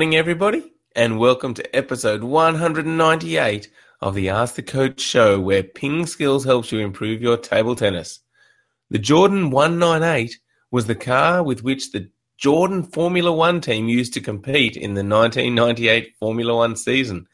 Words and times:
morning, 0.00 0.16
everybody, 0.16 0.72
and 0.96 1.18
welcome 1.18 1.52
to 1.52 1.76
episode 1.76 2.24
198 2.24 3.68
of 4.00 4.14
the 4.14 4.30
Ask 4.30 4.54
the 4.54 4.62
Coach 4.62 4.98
show, 4.98 5.38
where 5.38 5.62
Ping 5.62 6.06
Skills 6.06 6.42
helps 6.42 6.72
you 6.72 6.78
improve 6.78 7.20
your 7.20 7.36
table 7.36 7.76
tennis. 7.76 8.20
The 8.88 8.98
Jordan 8.98 9.50
198 9.50 10.38
was 10.70 10.86
the 10.86 10.94
car 10.94 11.42
with 11.42 11.62
which 11.62 11.92
the 11.92 12.08
Jordan 12.38 12.82
Formula 12.82 13.30
One 13.30 13.60
team 13.60 13.90
used 13.90 14.14
to 14.14 14.22
compete 14.22 14.74
in 14.74 14.94
the 14.94 15.04
1998 15.04 16.16
Formula 16.18 16.56
One 16.56 16.76
season. 16.76 17.26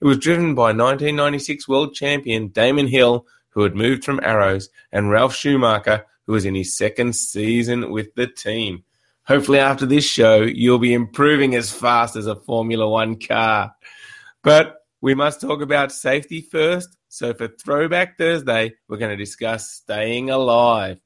It 0.00 0.06
was 0.06 0.16
driven 0.16 0.54
by 0.54 0.72
1996 0.72 1.68
world 1.68 1.92
champion 1.92 2.48
Damon 2.48 2.86
Hill, 2.86 3.26
who 3.50 3.64
had 3.64 3.76
moved 3.76 4.02
from 4.02 4.20
Arrows, 4.22 4.70
and 4.90 5.10
Ralf 5.10 5.34
Schumacher, 5.34 6.06
who 6.26 6.32
was 6.32 6.46
in 6.46 6.54
his 6.54 6.74
second 6.74 7.16
season 7.16 7.90
with 7.90 8.14
the 8.14 8.26
team. 8.26 8.84
Hopefully, 9.26 9.58
after 9.58 9.86
this 9.86 10.04
show, 10.04 10.42
you'll 10.42 10.78
be 10.78 10.92
improving 10.92 11.54
as 11.54 11.72
fast 11.72 12.14
as 12.14 12.26
a 12.26 12.36
Formula 12.36 12.86
One 12.86 13.18
car. 13.18 13.74
But 14.42 14.76
we 15.00 15.14
must 15.14 15.40
talk 15.40 15.62
about 15.62 15.92
safety 15.92 16.42
first. 16.42 16.96
So, 17.08 17.32
for 17.32 17.48
Throwback 17.48 18.18
Thursday, 18.18 18.74
we're 18.86 18.98
going 18.98 19.16
to 19.16 19.24
discuss 19.24 19.70
staying 19.70 20.28
alive. 20.28 20.98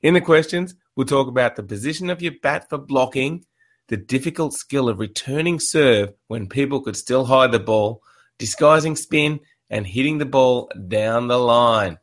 In 0.00 0.14
the 0.14 0.20
questions, 0.20 0.74
we'll 0.96 1.06
talk 1.06 1.28
about 1.28 1.54
the 1.54 1.62
position 1.62 2.10
of 2.10 2.20
your 2.20 2.32
bat 2.42 2.68
for 2.68 2.78
blocking, 2.78 3.44
the 3.86 3.96
difficult 3.96 4.54
skill 4.54 4.88
of 4.88 4.98
returning 4.98 5.60
serve 5.60 6.12
when 6.26 6.48
people 6.48 6.80
could 6.80 6.96
still 6.96 7.26
hide 7.26 7.52
the 7.52 7.60
ball, 7.60 8.02
disguising 8.38 8.96
spin, 8.96 9.38
and 9.70 9.86
hitting 9.86 10.18
the 10.18 10.26
ball 10.26 10.68
down 10.88 11.28
the 11.28 11.38
line. 11.38 11.98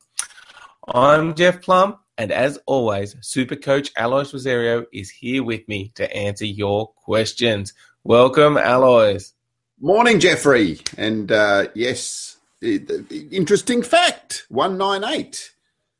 I'm 0.88 1.36
Jeff 1.36 1.62
Plumb, 1.62 1.98
and 2.20 2.34
as 2.34 2.59
always, 2.66 3.16
Super 3.22 3.55
Coach 3.55 3.91
Alois 3.96 4.34
Rosario 4.34 4.86
is 4.91 5.09
here 5.09 5.41
with 5.41 5.66
me 5.70 5.94
to 5.96 6.14
answer 6.14 6.45
your 6.45 6.90
questions. 6.90 7.73
Welcome, 8.04 8.58
Alois. 8.58 9.32
Morning, 9.80 10.20
Jeffrey. 10.20 10.82
And 10.98 11.32
uh, 11.32 11.70
yes, 11.73 12.36
interesting 12.61 13.81
fact 13.84 14.45
198. 14.50 15.53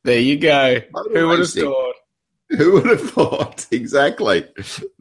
There 0.04 0.20
you 0.20 0.38
go. 0.38 0.82
Who 1.14 1.30
would 1.30 1.40
have 1.40 1.52
thought? 1.52 1.96
Who 2.50 2.74
would 2.74 2.88
have 2.88 3.10
thought? 3.12 3.66
Exactly. 3.72 4.46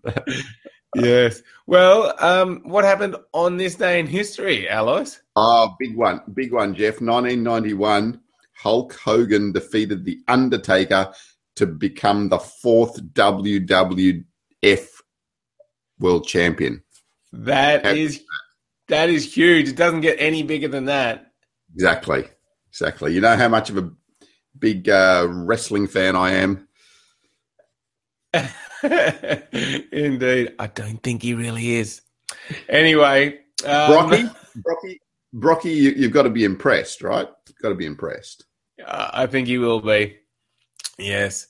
yes. 0.94 1.42
Well, 1.66 2.14
um, 2.20 2.60
what 2.62 2.84
happened 2.84 3.16
on 3.32 3.56
this 3.56 3.74
day 3.74 3.98
in 3.98 4.06
history, 4.06 4.68
Alois? 4.68 5.18
Oh, 5.34 5.74
big 5.80 5.96
one. 5.96 6.20
Big 6.32 6.52
one, 6.52 6.76
Jeff. 6.76 7.00
1991. 7.00 8.20
Hulk 8.58 8.94
Hogan 8.94 9.52
defeated 9.52 10.04
The 10.04 10.18
Undertaker 10.26 11.12
to 11.56 11.66
become 11.66 12.28
the 12.28 12.38
fourth 12.38 13.00
WWF 13.12 14.24
World 15.98 16.26
Champion. 16.26 16.82
That 17.32 17.86
is 17.86 18.22
that 18.88 19.10
is 19.10 19.36
huge. 19.36 19.68
It 19.68 19.76
doesn't 19.76 20.00
get 20.00 20.16
any 20.18 20.42
bigger 20.42 20.68
than 20.68 20.86
that. 20.86 21.32
Exactly. 21.74 22.24
Exactly. 22.70 23.14
You 23.14 23.20
know 23.20 23.36
how 23.36 23.48
much 23.48 23.70
of 23.70 23.78
a 23.78 23.90
big 24.58 24.88
uh, 24.88 25.26
wrestling 25.28 25.86
fan 25.86 26.16
I 26.16 26.32
am? 26.32 26.68
Indeed. 29.92 30.54
I 30.58 30.66
don't 30.68 31.02
think 31.02 31.22
he 31.22 31.34
really 31.34 31.76
is. 31.76 32.02
Anyway. 32.68 33.40
Um, 33.64 33.90
Brocky, 33.90 34.24
Brocky, 34.56 35.00
Brocky, 35.32 35.70
you, 35.70 36.02
have 36.02 36.12
got 36.12 36.22
to 36.22 36.30
be 36.30 36.44
impressed, 36.44 37.02
right? 37.02 37.28
You've 37.48 37.58
got 37.58 37.70
to 37.70 37.74
be 37.74 37.86
impressed. 37.86 38.44
Uh, 38.84 39.10
I 39.12 39.26
think 39.26 39.48
he 39.48 39.58
will 39.58 39.80
be. 39.80 40.16
Yes. 40.98 41.46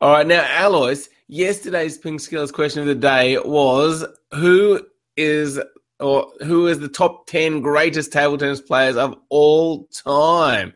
All 0.00 0.12
right. 0.12 0.26
Now, 0.26 0.46
Alois, 0.58 1.08
yesterday's 1.28 1.98
Ping 1.98 2.18
Skills 2.18 2.52
question 2.52 2.80
of 2.80 2.86
the 2.86 2.94
day 2.94 3.38
was 3.38 4.04
who 4.34 4.80
is 5.16 5.60
or 6.00 6.32
who 6.40 6.68
is 6.68 6.78
the 6.78 6.88
top 6.88 7.26
10 7.26 7.60
greatest 7.60 8.12
table 8.12 8.38
tennis 8.38 8.60
players 8.60 8.96
of 8.96 9.16
all 9.28 9.84
time? 9.86 10.74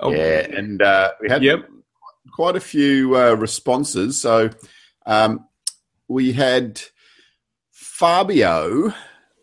Oh, 0.00 0.10
yeah. 0.10 0.40
And 0.40 0.82
uh, 0.82 1.12
we 1.20 1.28
had 1.28 1.42
yep. 1.42 1.68
quite 2.32 2.56
a 2.56 2.60
few 2.60 3.16
uh, 3.16 3.34
responses. 3.34 4.20
So 4.20 4.50
um, 5.06 5.46
we 6.08 6.32
had 6.32 6.80
Fabio 7.70 8.92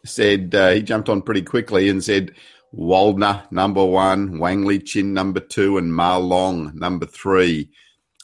said 0.05 0.53
uh, 0.53 0.71
he 0.71 0.81
jumped 0.81 1.09
on 1.09 1.21
pretty 1.21 1.41
quickly 1.41 1.89
and 1.89 2.03
said 2.03 2.33
Waldner, 2.73 3.49
number 3.51 3.85
one, 3.85 4.39
Wang 4.39 4.63
Liqin, 4.63 5.05
number 5.05 5.39
two, 5.39 5.77
and 5.77 5.93
Ma 5.93 6.17
Long, 6.17 6.71
number 6.75 7.05
three. 7.05 7.69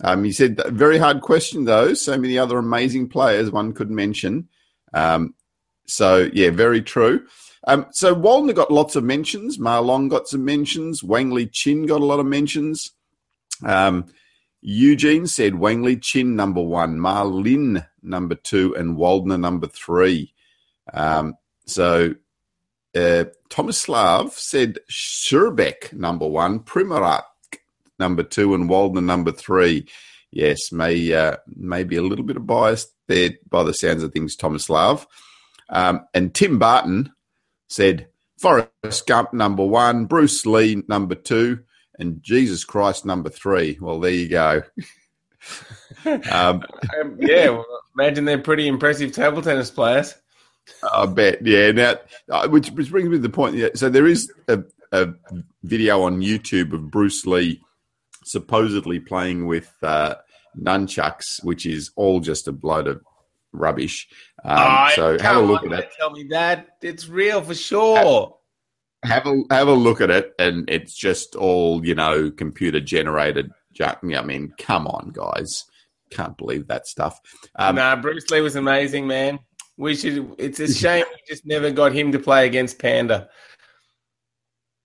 Um, 0.03 0.23
he 0.23 0.31
said, 0.31 0.61
very 0.67 0.97
hard 0.97 1.21
question, 1.21 1.65
though. 1.65 1.93
So 1.93 2.17
many 2.17 2.37
other 2.37 2.57
amazing 2.57 3.09
players 3.09 3.51
one 3.51 3.73
could 3.73 3.91
mention. 3.91 4.47
Um, 4.93 5.35
so, 5.85 6.29
yeah, 6.33 6.49
very 6.49 6.81
true. 6.81 7.25
Um, 7.67 7.85
so, 7.91 8.15
Waldner 8.15 8.55
got 8.55 8.71
lots 8.71 8.95
of 8.95 9.03
mentions. 9.03 9.59
Ma 9.59 9.79
Long 9.79 10.07
got 10.07 10.27
some 10.27 10.45
mentions. 10.45 11.03
Wang 11.03 11.29
Liqin 11.29 11.87
got 11.87 12.01
a 12.01 12.05
lot 12.05 12.19
of 12.19 12.25
mentions. 12.25 12.91
Um, 13.63 14.05
Eugene 14.61 15.27
said 15.27 15.55
Wang 15.55 15.83
Liqin, 15.83 16.27
number 16.27 16.61
one, 16.61 16.99
Ma 16.99 17.23
Lin, 17.23 17.85
number 18.01 18.35
two, 18.35 18.75
and 18.75 18.97
Waldner, 18.97 19.39
number 19.39 19.67
three. 19.67 20.33
Um, 20.93 21.35
so, 21.65 22.15
uh, 22.95 23.25
Tomislav 23.49 24.31
said 24.31 24.79
Surbek 24.89 25.93
number 25.93 26.27
one, 26.27 26.59
Primorac 26.59 27.23
number 27.99 28.23
two, 28.23 28.53
and 28.55 28.69
Waldner 28.69 29.03
number 29.03 29.31
three. 29.31 29.87
Yes, 30.31 30.71
may 30.71 31.11
uh, 31.13 31.37
maybe 31.55 31.95
a 31.95 32.01
little 32.01 32.25
bit 32.25 32.37
of 32.37 32.47
bias 32.47 32.87
there 33.07 33.31
by 33.49 33.63
the 33.63 33.73
sounds 33.73 34.03
of 34.03 34.13
things, 34.13 34.35
Tomislav. 34.35 35.05
Um, 35.69 36.05
and 36.13 36.33
Tim 36.33 36.59
Barton 36.59 37.11
said 37.67 38.07
Forrest 38.39 39.07
Gump 39.07 39.33
number 39.33 39.65
one, 39.65 40.05
Bruce 40.05 40.45
Lee 40.45 40.83
number 40.87 41.15
two, 41.15 41.59
and 41.97 42.23
Jesus 42.23 42.63
Christ 42.63 43.05
number 43.05 43.29
three. 43.29 43.77
Well, 43.81 43.99
there 43.99 44.11
you 44.11 44.29
go. 44.29 44.63
um, 46.05 46.63
um, 46.99 47.17
yeah, 47.19 47.49
well, 47.49 47.65
imagine 47.97 48.25
they're 48.25 48.37
pretty 48.37 48.67
impressive 48.67 49.11
table 49.11 49.41
tennis 49.41 49.69
players. 49.69 50.15
I 50.93 51.05
bet. 51.05 51.45
Yeah. 51.45 51.71
Now, 51.71 51.95
uh, 52.29 52.47
which, 52.47 52.69
which 52.71 52.91
brings 52.91 53.09
me 53.09 53.15
to 53.15 53.21
the 53.21 53.29
point. 53.29 53.55
Yeah, 53.55 53.69
so 53.75 53.89
there 53.89 54.07
is 54.07 54.31
a, 54.47 54.63
a, 54.91 55.09
video 55.63 56.03
on 56.03 56.21
YouTube 56.21 56.73
of 56.73 56.89
Bruce 56.89 57.25
Lee 57.25 57.61
supposedly 58.23 58.99
playing 58.99 59.45
with 59.45 59.71
uh, 59.83 60.15
nunchucks, 60.57 61.43
which 61.43 61.65
is 61.65 61.91
all 61.95 62.19
just 62.19 62.47
a 62.47 62.57
load 62.63 62.87
of 62.87 63.01
rubbish. 63.51 64.07
Um, 64.43 64.57
oh, 64.59 64.89
so 64.95 65.19
have 65.19 65.37
a 65.37 65.41
look 65.41 65.65
at 65.65 65.71
it. 65.71 65.89
Tell 65.99 66.11
me 66.11 66.23
that 66.29 66.67
it's 66.81 67.07
real 67.07 67.41
for 67.41 67.55
sure. 67.55 68.37
Have, 69.03 69.23
have 69.23 69.27
a 69.27 69.43
have 69.53 69.67
a 69.67 69.73
look 69.73 70.01
at 70.01 70.11
it, 70.11 70.33
and 70.39 70.69
it's 70.69 70.95
just 70.95 71.35
all 71.35 71.85
you 71.85 71.95
know, 71.95 72.31
computer 72.31 72.79
generated. 72.79 73.51
Junk. 73.73 73.99
I 74.03 74.21
mean, 74.21 74.53
come 74.57 74.87
on, 74.87 75.11
guys, 75.13 75.65
can't 76.09 76.37
believe 76.37 76.67
that 76.67 76.87
stuff. 76.87 77.19
Um, 77.55 77.75
nah, 77.75 77.95
Bruce 77.95 78.29
Lee 78.29 78.41
was 78.41 78.55
amazing, 78.55 79.07
man. 79.07 79.39
We 79.79 79.95
should. 79.95 80.35
It's 80.37 80.59
a 80.59 80.71
shame 80.71 81.05
we 81.09 81.21
just 81.25 81.45
never 81.45 81.71
got 81.71 81.93
him 81.93 82.11
to 82.11 82.19
play 82.19 82.45
against 82.45 82.79
Panda. 82.79 83.29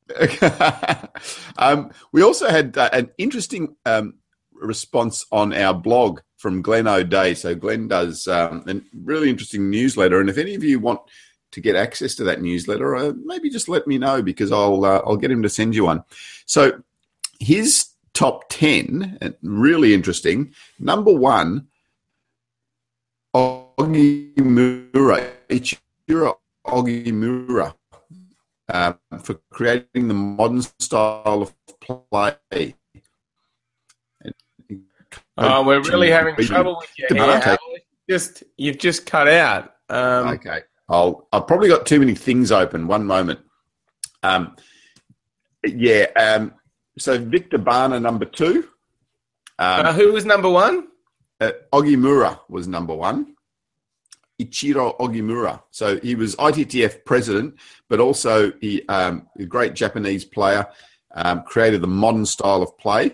um, 1.58 1.90
we 2.12 2.22
also 2.22 2.48
had 2.48 2.78
uh, 2.78 2.90
an 2.92 3.10
interesting 3.18 3.74
um, 3.86 4.14
response 4.52 5.26
on 5.32 5.52
our 5.52 5.74
blog 5.74 6.20
from 6.36 6.62
Glenn 6.62 6.86
O'Day. 6.86 7.34
So 7.34 7.56
Glenn 7.56 7.88
does 7.88 8.28
um, 8.28 8.62
a 8.68 8.80
really 9.02 9.30
interesting 9.30 9.68
newsletter, 9.68 10.20
and 10.20 10.30
if 10.30 10.38
any 10.38 10.54
of 10.54 10.62
you 10.62 10.78
want 10.78 11.00
to 11.50 11.60
get 11.60 11.74
access 11.74 12.14
to 12.14 12.24
that 12.24 12.40
newsletter, 12.40 12.94
uh, 12.94 13.14
maybe 13.24 13.50
just 13.50 13.68
let 13.68 13.88
me 13.88 13.98
know 13.98 14.22
because 14.22 14.52
I'll 14.52 14.84
uh, 14.84 15.02
I'll 15.04 15.16
get 15.16 15.32
him 15.32 15.42
to 15.42 15.48
send 15.48 15.74
you 15.74 15.86
one. 15.86 16.04
So 16.46 16.80
his 17.40 17.88
top 18.12 18.44
ten, 18.48 19.18
really 19.42 19.92
interesting. 19.92 20.54
Number 20.78 21.12
one 21.12 21.66
Ogimura, 23.78 25.32
Ichiro 25.48 26.36
Ogimura, 26.66 27.74
uh, 28.68 28.92
for 29.22 29.34
creating 29.50 30.08
the 30.08 30.14
modern 30.14 30.62
style 30.78 31.42
of 31.42 31.54
play. 31.80 32.74
Oh, 35.36 35.64
we're 35.64 35.82
really 35.82 36.10
having 36.10 36.36
trouble 36.36 36.76
with 36.80 36.90
you 36.96 37.06
here. 37.14 37.56
Just 38.08 38.44
you've 38.56 38.78
just 38.78 39.06
cut 39.06 39.28
out. 39.28 39.74
Um, 39.88 40.28
okay, 40.28 40.60
I'll 40.88 41.26
I've 41.32 41.46
probably 41.46 41.68
got 41.68 41.86
too 41.86 41.98
many 41.98 42.14
things 42.14 42.52
open. 42.52 42.86
One 42.86 43.04
moment. 43.04 43.40
Um, 44.22 44.56
yeah. 45.66 46.06
Um, 46.16 46.52
so 46.98 47.18
Victor 47.18 47.58
Barna 47.58 48.00
number 48.00 48.24
two. 48.24 48.68
Um, 49.58 49.86
uh, 49.86 49.92
who 49.92 50.12
was 50.12 50.24
number 50.24 50.48
one? 50.48 50.88
Uh, 51.40 51.52
Ogimura 51.72 52.40
was 52.48 52.68
number 52.68 52.94
one. 52.94 53.33
Ichiro 54.40 54.98
Ogimura. 54.98 55.62
So 55.70 55.98
he 56.00 56.14
was 56.14 56.36
ITTF 56.36 57.04
president, 57.04 57.56
but 57.88 58.00
also 58.00 58.52
he 58.60 58.86
um, 58.88 59.28
a 59.38 59.44
great 59.44 59.74
Japanese 59.74 60.24
player, 60.24 60.66
um, 61.14 61.42
created 61.42 61.82
the 61.82 61.88
modern 61.88 62.26
style 62.26 62.62
of 62.62 62.76
play. 62.78 63.12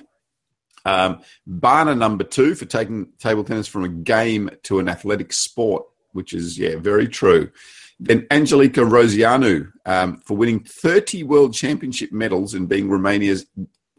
Um, 0.84 1.20
number 1.46 2.24
two 2.24 2.54
for 2.54 2.64
taking 2.64 3.08
table 3.18 3.44
tennis 3.44 3.68
from 3.68 3.84
a 3.84 3.88
game 3.88 4.50
to 4.62 4.78
an 4.78 4.88
athletic 4.88 5.32
sport, 5.32 5.84
which 6.12 6.32
is 6.32 6.58
yeah 6.58 6.76
very 6.76 7.06
true. 7.06 7.50
Then 7.98 8.26
Angelica 8.30 8.80
Rozeanu 8.80 9.70
um, 9.84 10.22
for 10.24 10.36
winning 10.36 10.60
30 10.60 11.24
World 11.24 11.52
Championship 11.52 12.12
medals 12.12 12.54
and 12.54 12.66
being 12.66 12.88
Romania's 12.88 13.44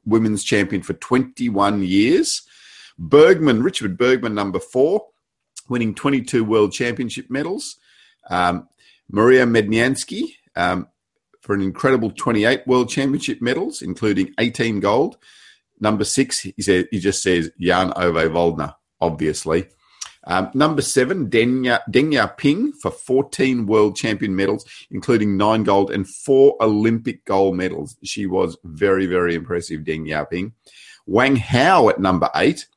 women's 0.05 0.43
champion 0.43 0.81
for 0.81 0.93
21 0.93 1.83
years. 1.83 2.41
Bergmann, 2.97 3.61
Richard 3.61 3.97
Bergmann, 3.97 4.33
number 4.33 4.59
four, 4.59 5.05
winning 5.71 5.95
22 5.95 6.43
World 6.43 6.73
Championship 6.73 7.29
medals. 7.29 7.77
Um, 8.29 8.67
Maria 9.09 9.45
Mednyanszky 9.45 10.33
um, 10.55 10.87
for 11.39 11.55
an 11.55 11.61
incredible 11.61 12.11
28 12.11 12.67
World 12.67 12.89
Championship 12.89 13.41
medals, 13.41 13.81
including 13.81 14.33
18 14.37 14.81
gold. 14.81 15.17
Number 15.79 16.03
six, 16.03 16.41
he, 16.41 16.53
said, 16.59 16.87
he 16.91 16.99
just 16.99 17.23
says 17.23 17.51
Jan 17.59 17.93
Ove 17.95 18.31
Waldner, 18.31 18.75
obviously. 18.99 19.67
Um, 20.25 20.51
number 20.53 20.83
seven, 20.83 21.29
Deng, 21.29 21.65
Deng 21.89 22.13
Yaping 22.13 22.73
for 22.79 22.91
14 22.91 23.65
world 23.65 23.95
champion 23.95 24.35
medals, 24.35 24.65
including 24.91 25.37
nine 25.37 25.63
gold 25.63 25.89
and 25.89 26.07
four 26.07 26.55
Olympic 26.61 27.25
gold 27.25 27.55
medals. 27.55 27.97
She 28.03 28.27
was 28.27 28.57
very, 28.63 29.07
very 29.07 29.33
impressive, 29.33 29.81
Deng 29.81 30.05
Yaping. 30.05 30.51
Wang 31.07 31.37
Hao 31.37 31.89
at 31.89 31.99
number 31.99 32.29
eight 32.35 32.67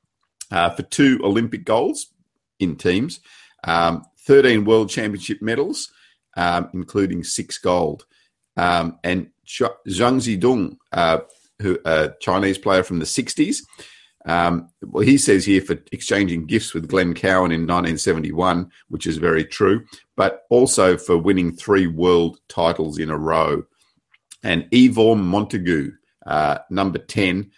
uh, 0.51 0.71
for 0.71 0.85
two 0.85 1.21
Olympic 1.23 1.65
golds 1.65 2.14
in 2.59 2.77
teams, 2.77 3.21
um, 3.65 4.05
13 4.27 4.65
world 4.65 4.91
championship 4.91 5.43
medals, 5.43 5.93
um, 6.37 6.71
including 6.75 7.25
six 7.25 7.59
gold. 7.59 8.07
Um, 8.57 8.99
and 9.03 9.31
Zhuang 9.47 10.21
Zedong, 10.21 10.77
uh, 10.93 11.19
who 11.61 11.79
a 11.85 12.13
Chinese 12.21 12.59
player 12.59 12.83
from 12.83 12.99
the 12.99 13.05
60s, 13.05 13.59
um, 14.27 14.71
well, 14.83 15.05
he 15.05 15.19
says 15.19 15.45
here 15.45 15.61
for 15.61 15.77
exchanging 15.93 16.47
gifts 16.47 16.73
with 16.73 16.89
Glenn 16.89 17.13
Cowan 17.15 17.53
in 17.53 17.63
1971, 17.63 18.71
which 18.89 19.07
is 19.07 19.19
very 19.19 19.45
true, 19.45 19.85
but 20.17 20.45
also 20.51 20.97
for 20.97 21.19
winning 21.19 21.53
three 21.53 21.87
world 21.87 22.39
titles 22.49 22.99
in 22.99 23.11
a 23.11 23.19
row. 23.19 23.65
And 24.43 24.67
Ivor 24.73 25.15
Montagu, 25.15 25.93
uh, 26.27 26.59
number 26.71 26.99
10, 26.99 27.51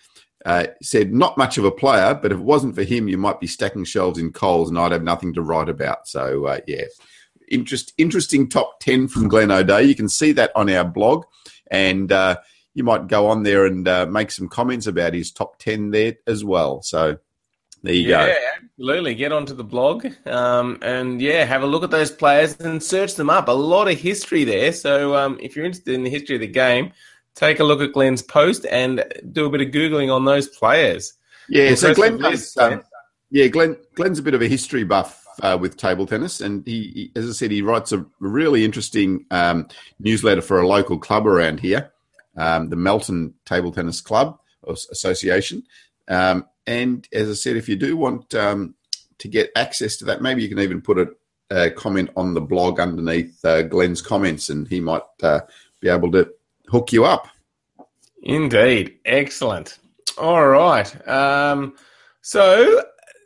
uh, 0.46 0.69
said, 0.81 1.12
Not 1.12 1.37
much 1.37 1.58
of 1.58 1.64
a 1.64 1.72
player, 1.72 2.14
but 2.14 2.31
if 2.31 2.38
it 2.38 2.44
wasn't 2.44 2.76
for 2.76 2.84
him, 2.84 3.08
you 3.08 3.19
might 3.19 3.40
be 3.40 3.48
stacking 3.48 3.84
shelves 3.84 4.19
in 4.19 4.32
Coles 4.32 4.70
and 4.70 4.78
I'd 4.78 4.93
have 4.93 5.02
nothing 5.02 5.34
to 5.34 5.43
write 5.43 5.69
about. 5.69 6.06
So, 6.06 6.46
uh, 6.46 6.60
yeah, 6.69 6.84
interest, 7.48 7.93
interesting 7.98 8.48
top 8.48 8.78
10 8.81 9.08
from 9.08 9.26
Glenn 9.28 9.50
O'Day. 9.50 9.82
You 9.82 9.96
can 9.96 10.08
see 10.08 10.31
that 10.32 10.52
on 10.54 10.70
our 10.70 10.84
blog. 10.84 11.25
And 11.69 12.12
uh, 12.12 12.37
you 12.75 12.84
might 12.84 13.08
go 13.08 13.26
on 13.26 13.43
there 13.43 13.66
and 13.66 13.88
uh, 13.88 14.06
make 14.06 14.31
some 14.31 14.48
comments 14.48 14.87
about 14.87 15.14
his 15.14 15.32
top 15.32 15.58
10 15.58 15.90
there 15.90 16.16
as 16.28 16.44
well. 16.44 16.81
So 16.81 17.19
there 17.82 17.94
you 17.94 18.08
yeah, 18.08 18.26
go. 18.26 18.26
Yeah, 18.26 18.49
absolutely. 18.62 19.14
Get 19.16 19.32
onto 19.32 19.54
the 19.54 19.64
blog 19.64 20.06
um, 20.26 20.78
and, 20.81 21.20
yeah, 21.20 21.44
have 21.44 21.64
a 21.64 21.66
look 21.66 21.82
at 21.82 21.90
those 21.90 22.12
players 22.12 22.56
and 22.60 22.81
search 22.81 23.16
them 23.16 23.31
up. 23.31 23.49
A 23.49 23.52
lot 23.52 23.90
of 23.90 23.99
history 23.99 24.44
there. 24.44 24.72
So 24.72 25.16
um, 25.16 25.40
if 25.42 25.56
you're 25.56 25.64
interested 25.64 25.92
in 25.92 26.04
the 26.04 26.10
history 26.10 26.37
of 26.37 26.40
the 26.40 26.46
game, 26.46 26.92
take 27.36 27.60
a 27.60 27.64
look 27.64 27.80
at 27.80 27.92
Glenn's 27.92 28.22
post 28.22 28.66
and 28.66 29.04
do 29.30 29.46
a 29.46 29.50
bit 29.50 29.60
of 29.60 29.68
Googling 29.68 30.12
on 30.12 30.24
those 30.24 30.48
players. 30.48 31.14
Yeah, 31.48 31.76
so 31.76 31.94
Glenn 31.94 32.18
does, 32.18 32.56
um, 32.56 32.82
yeah, 33.30 33.46
Glenn, 33.46 33.76
Glenn's 33.94 34.18
a 34.18 34.22
bit 34.22 34.34
of 34.34 34.42
a 34.42 34.48
history 34.48 34.82
buff 34.82 35.24
uh, 35.42 35.56
with 35.60 35.76
table 35.76 36.06
tennis, 36.06 36.40
and 36.40 36.66
he, 36.66 36.82
he, 37.12 37.12
as 37.14 37.28
I 37.28 37.32
said, 37.32 37.52
he 37.52 37.62
writes 37.62 37.92
a 37.92 38.04
really 38.18 38.64
interesting 38.64 39.26
um, 39.30 39.68
newsletter 40.00 40.42
for 40.42 40.60
a 40.60 40.66
local 40.66 40.98
club 40.98 41.24
around 41.24 41.60
here 41.60 41.92
um, 42.36 42.68
the 42.68 42.76
Melton 42.76 43.34
Table 43.44 43.72
Tennis 43.72 44.00
Club 44.00 44.38
Association. 44.66 45.62
Um, 46.08 46.46
and 46.66 47.06
as 47.12 47.30
I 47.30 47.34
said, 47.34 47.56
if 47.56 47.68
you 47.68 47.76
do 47.76 47.96
want 47.96 48.34
um, 48.34 48.74
to 49.18 49.28
get 49.28 49.50
access 49.56 49.96
to 49.98 50.04
that, 50.06 50.22
maybe 50.22 50.42
you 50.42 50.48
can 50.48 50.60
even 50.60 50.80
put 50.80 50.98
a, 50.98 51.08
a 51.50 51.70
comment 51.70 52.10
on 52.16 52.34
the 52.34 52.40
blog 52.40 52.80
underneath 52.80 53.44
uh, 53.44 53.62
Glenn's 53.62 54.02
comments, 54.02 54.50
and 54.50 54.68
he 54.68 54.80
might 54.80 55.02
uh, 55.22 55.40
be 55.80 55.88
able 55.88 56.10
to 56.12 56.30
hook 56.68 56.92
you 56.92 57.04
up. 57.04 57.28
Indeed, 58.22 58.98
excellent. 59.04 59.78
All 60.18 60.48
right. 60.48 61.08
Um, 61.08 61.74
so, 62.22 62.82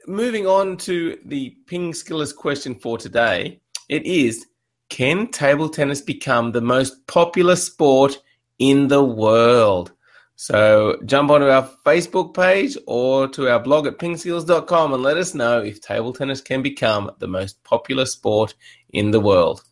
moving 0.06 0.46
on 0.46 0.76
to 0.78 1.18
the 1.24 1.50
Ping 1.66 1.92
Skillers 1.92 2.34
question 2.34 2.74
for 2.74 2.98
today, 2.98 3.60
it 3.88 4.04
is: 4.04 4.46
Can 4.88 5.28
table 5.28 5.68
tennis 5.68 6.00
become 6.00 6.52
the 6.52 6.60
most 6.60 7.06
popular 7.06 7.56
sport 7.56 8.18
in 8.60 8.88
the 8.88 9.02
world. 9.02 9.92
So 10.36 10.98
jump 11.04 11.30
onto 11.30 11.48
our 11.48 11.68
Facebook 11.84 12.34
page 12.34 12.76
or 12.86 13.26
to 13.28 13.50
our 13.50 13.58
blog 13.58 13.86
at 13.86 13.98
pingskills.com 13.98 14.94
and 14.94 15.02
let 15.02 15.16
us 15.16 15.34
know 15.34 15.60
if 15.60 15.80
table 15.80 16.12
tennis 16.12 16.40
can 16.40 16.62
become 16.62 17.10
the 17.18 17.26
most 17.26 17.62
popular 17.64 18.06
sport 18.06 18.54
in 18.90 19.10
the 19.10 19.20
world. 19.20 19.62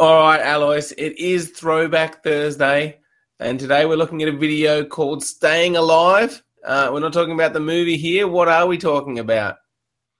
All 0.00 0.22
right, 0.22 0.40
Alois, 0.40 0.94
it 0.96 1.18
is 1.18 1.50
Throwback 1.50 2.22
Thursday, 2.22 3.00
and 3.38 3.60
today 3.60 3.84
we're 3.84 3.98
looking 3.98 4.22
at 4.22 4.30
a 4.30 4.32
video 4.32 4.82
called 4.82 5.22
Staying 5.22 5.76
Alive. 5.76 6.42
Uh, 6.64 6.88
we're 6.90 7.00
not 7.00 7.12
talking 7.12 7.34
about 7.34 7.52
the 7.52 7.60
movie 7.60 7.98
here. 7.98 8.26
What 8.26 8.48
are 8.48 8.66
we 8.66 8.78
talking 8.78 9.18
about? 9.18 9.58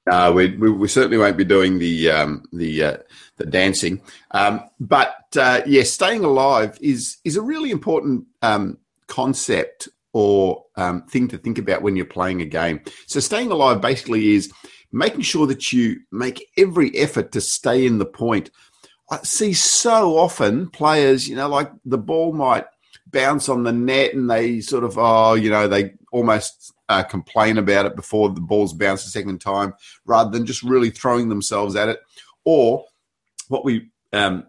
Uh, 0.06 0.32
we, 0.36 0.54
we, 0.56 0.70
we, 0.70 0.86
certainly 0.86 1.16
won't 1.16 1.38
be 1.38 1.46
doing 1.46 1.78
the 1.78 2.10
um, 2.10 2.44
the 2.52 2.84
uh, 2.84 2.96
the 3.38 3.46
dancing, 3.46 4.02
um, 4.32 4.60
but 4.80 5.14
uh, 5.38 5.62
yeah, 5.64 5.84
staying 5.84 6.24
alive 6.24 6.76
is 6.82 7.16
is 7.24 7.38
a 7.38 7.42
really 7.42 7.70
important 7.70 8.26
um, 8.42 8.76
concept 9.06 9.88
or 10.12 10.62
um, 10.76 11.04
thing 11.06 11.26
to 11.28 11.38
think 11.38 11.56
about 11.56 11.80
when 11.80 11.96
you're 11.96 12.04
playing 12.04 12.42
a 12.42 12.46
game. 12.46 12.82
So, 13.06 13.18
staying 13.18 13.50
alive 13.50 13.80
basically 13.80 14.34
is 14.34 14.52
making 14.92 15.22
sure 15.22 15.46
that 15.46 15.72
you 15.72 16.00
make 16.12 16.48
every 16.58 16.94
effort 16.98 17.32
to 17.32 17.40
stay 17.40 17.86
in 17.86 17.96
the 17.96 18.04
point. 18.04 18.50
I 19.10 19.18
see 19.22 19.52
so 19.52 20.16
often 20.18 20.70
players, 20.70 21.28
you 21.28 21.36
know, 21.36 21.48
like 21.48 21.70
the 21.84 21.98
ball 21.98 22.32
might 22.32 22.66
bounce 23.06 23.48
on 23.48 23.64
the 23.64 23.72
net 23.72 24.14
and 24.14 24.30
they 24.30 24.60
sort 24.60 24.84
of, 24.84 24.96
oh, 24.96 25.34
you 25.34 25.50
know, 25.50 25.66
they 25.66 25.94
almost 26.12 26.72
uh, 26.88 27.02
complain 27.02 27.58
about 27.58 27.86
it 27.86 27.96
before 27.96 28.28
the 28.28 28.40
ball's 28.40 28.72
bounced 28.72 29.06
a 29.06 29.10
second 29.10 29.40
time 29.40 29.74
rather 30.04 30.30
than 30.30 30.46
just 30.46 30.62
really 30.62 30.90
throwing 30.90 31.28
themselves 31.28 31.74
at 31.74 31.88
it. 31.88 32.00
Or 32.44 32.84
what 33.48 33.64
we 33.64 33.90
um, 34.12 34.46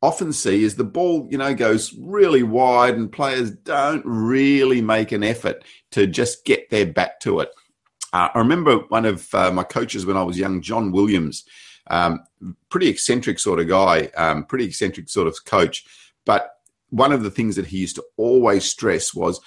often 0.00 0.32
see 0.32 0.62
is 0.62 0.76
the 0.76 0.84
ball, 0.84 1.26
you 1.30 1.38
know, 1.38 1.54
goes 1.54 1.92
really 1.98 2.44
wide 2.44 2.96
and 2.96 3.10
players 3.10 3.50
don't 3.50 4.02
really 4.04 4.80
make 4.80 5.10
an 5.12 5.24
effort 5.24 5.64
to 5.92 6.06
just 6.06 6.44
get 6.44 6.70
their 6.70 6.86
back 6.86 7.20
to 7.20 7.40
it. 7.40 7.50
Uh, 8.12 8.28
I 8.32 8.38
remember 8.38 8.78
one 8.88 9.04
of 9.04 9.32
uh, 9.34 9.50
my 9.50 9.64
coaches 9.64 10.06
when 10.06 10.16
I 10.16 10.22
was 10.22 10.38
young, 10.38 10.62
John 10.62 10.92
Williams, 10.92 11.44
um, 11.90 12.24
pretty 12.68 12.88
eccentric 12.88 13.38
sort 13.38 13.60
of 13.60 13.68
guy, 13.68 14.10
um, 14.16 14.44
pretty 14.44 14.64
eccentric 14.64 15.08
sort 15.08 15.26
of 15.26 15.44
coach. 15.44 15.84
But 16.24 16.54
one 16.90 17.12
of 17.12 17.22
the 17.22 17.30
things 17.30 17.56
that 17.56 17.66
he 17.66 17.78
used 17.78 17.96
to 17.96 18.04
always 18.16 18.64
stress 18.64 19.14
was 19.14 19.40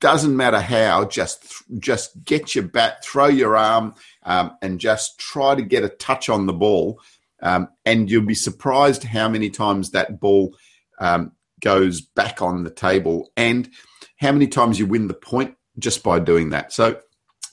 doesn't 0.00 0.36
matter 0.36 0.60
how, 0.60 1.06
just 1.06 1.62
just 1.78 2.24
get 2.24 2.54
your 2.54 2.64
bat, 2.64 3.04
throw 3.04 3.26
your 3.26 3.56
arm, 3.56 3.94
um, 4.24 4.56
and 4.60 4.78
just 4.78 5.18
try 5.18 5.54
to 5.54 5.62
get 5.62 5.84
a 5.84 5.88
touch 5.88 6.28
on 6.28 6.46
the 6.46 6.52
ball. 6.52 7.00
Um, 7.42 7.68
and 7.86 8.10
you'll 8.10 8.26
be 8.26 8.34
surprised 8.34 9.04
how 9.04 9.28
many 9.28 9.48
times 9.48 9.90
that 9.90 10.20
ball 10.20 10.54
um, 10.98 11.32
goes 11.60 12.02
back 12.02 12.42
on 12.42 12.64
the 12.64 12.70
table, 12.70 13.32
and 13.36 13.70
how 14.18 14.32
many 14.32 14.46
times 14.46 14.78
you 14.78 14.86
win 14.86 15.08
the 15.08 15.14
point 15.14 15.56
just 15.78 16.02
by 16.02 16.18
doing 16.18 16.50
that. 16.50 16.72
So, 16.72 17.00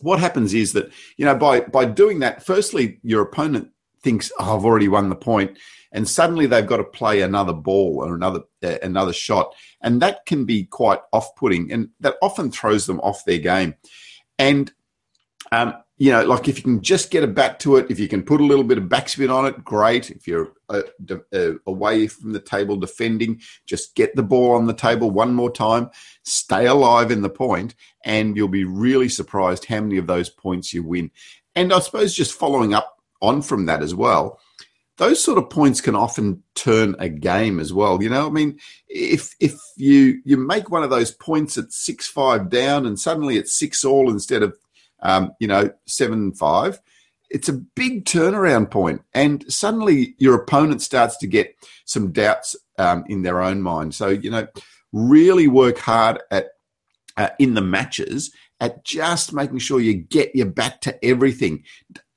what 0.01 0.20
happens 0.20 0.53
is 0.53 0.74
that 0.74 0.91
you 1.15 1.24
know 1.24 1.36
by 1.36 1.62
by 1.62 1.86
doing 1.86 2.20
that, 2.20 2.46
firstly, 2.46 3.00
your 3.03 3.22
opponent 3.22 3.72
thinks, 4.08 4.32
oh, 4.40 4.56
"I've 4.56 4.64
already 4.64 4.88
won 4.88 5.10
the 5.10 5.56
and 5.92 6.08
suddenly 6.08 6.46
they've 6.46 6.66
got 6.66 6.78
to 6.78 6.84
play 6.86 7.22
another 7.22 7.52
ball 7.52 8.04
or 8.06 8.16
another 8.16 8.44
uh, 8.64 8.78
another 8.82 9.12
shot, 9.12 9.54
and 9.82 10.02
that 10.02 10.26
can 10.26 10.46
be 10.46 10.64
quite 10.64 11.00
off-putting, 11.12 11.74
and 11.74 11.90
that 12.00 12.16
often 12.22 12.50
throws 12.50 12.86
them 12.86 13.02
off 13.02 13.26
their 13.26 13.40
game. 13.40 13.76
And 14.40 14.72
um, 15.52 15.74
you 15.98 16.12
know, 16.12 16.24
like 16.24 16.48
if 16.48 16.58
you 16.58 16.64
can 16.64 16.82
just 16.82 17.12
get 17.12 17.24
a 17.24 17.28
bat 17.28 17.60
to 17.62 17.76
it, 17.76 17.90
if 17.90 18.00
you 18.00 18.08
can 18.08 18.24
put 18.24 18.40
a 18.40 18.46
little 18.46 18.64
bit 18.64 18.78
of 18.78 18.86
backspin 18.86 19.34
on 19.34 19.46
it, 19.46 19.64
great. 19.64 20.10
If 20.10 20.26
you're 20.26 20.54
uh, 20.70 20.84
uh, 21.34 21.54
away 21.66 22.08
from 22.08 22.32
the 22.32 22.40
table 22.40 22.78
defending, 22.78 23.42
just 23.66 23.94
get 23.96 24.16
the 24.16 24.24
ball 24.24 24.56
on 24.56 24.68
the 24.68 24.74
table 24.74 25.12
one 25.12 25.34
more 25.34 25.52
time, 25.52 25.90
stay 26.24 26.66
alive 26.68 27.12
in 27.12 27.24
the 27.24 27.30
point, 27.30 27.76
and 28.06 28.38
you'll 28.38 28.48
be 28.48 28.64
really 28.64 29.10
surprised 29.10 29.66
how 29.66 29.82
many 29.82 29.98
of 29.98 30.08
those 30.08 30.30
points 30.30 30.74
you 30.74 30.84
win. 30.84 31.12
And 31.56 31.74
I 31.74 31.80
suppose 31.80 32.14
just 32.14 32.34
following 32.34 32.74
up 32.74 32.97
on 33.21 33.41
from 33.41 33.65
that 33.65 33.81
as 33.81 33.95
well, 33.95 34.39
those 34.97 35.24
sort 35.24 35.38
of 35.38 35.50
points 35.50 35.79
can 35.79 35.95
often 35.95 36.43
turn 36.55 36.95
a 37.00 37.07
game 37.07 37.59
as 37.59 37.71
well. 37.71 38.01
You 38.01 38.09
know, 38.09 38.27
I 38.27 38.29
mean, 38.29 38.59
if 38.88 39.36
if 39.39 39.53
you 39.75 40.21
you 40.25 40.38
make 40.38 40.69
one 40.69 40.83
of 40.83 40.89
those 40.89 41.12
points 41.12 41.57
at 41.57 41.71
six 41.71 42.07
five 42.07 42.50
down 42.50 42.86
and 42.86 43.00
suddenly 43.00 43.38
it's 43.38 43.57
six 43.57 43.86
all 43.86 44.09
instead 44.09 44.43
of 44.43 44.57
um, 45.01 45.31
you 45.39 45.47
know 45.47 45.71
seven 45.86 46.33
five, 46.33 46.79
it's 47.29 47.47
a 47.47 47.53
big 47.53 48.05
turnaround 48.05 48.71
point, 48.71 49.01
and 49.13 49.50
suddenly 49.51 50.15
your 50.17 50.36
opponent 50.36 50.81
starts 50.81 51.17
to 51.17 51.27
get 51.27 51.55
some 51.86 52.12
doubts 52.12 52.55
um, 52.79 53.03
in 53.07 53.21
their 53.21 53.41
own 53.41 53.62
mind. 53.62 53.93
So 53.93 54.09
you 54.09 54.31
know, 54.31 54.47
really 54.91 55.47
work 55.47 55.77
hard 55.77 56.19
at 56.31 56.50
uh, 57.17 57.29
in 57.38 57.53
the 57.53 57.62
matches 57.62 58.31
at 58.59 58.83
just 58.83 59.33
making 59.33 59.59
sure 59.59 59.79
you 59.79 59.93
get 59.93 60.36
your 60.36 60.47
back 60.47 60.81
to 60.81 61.05
everything. 61.05 61.63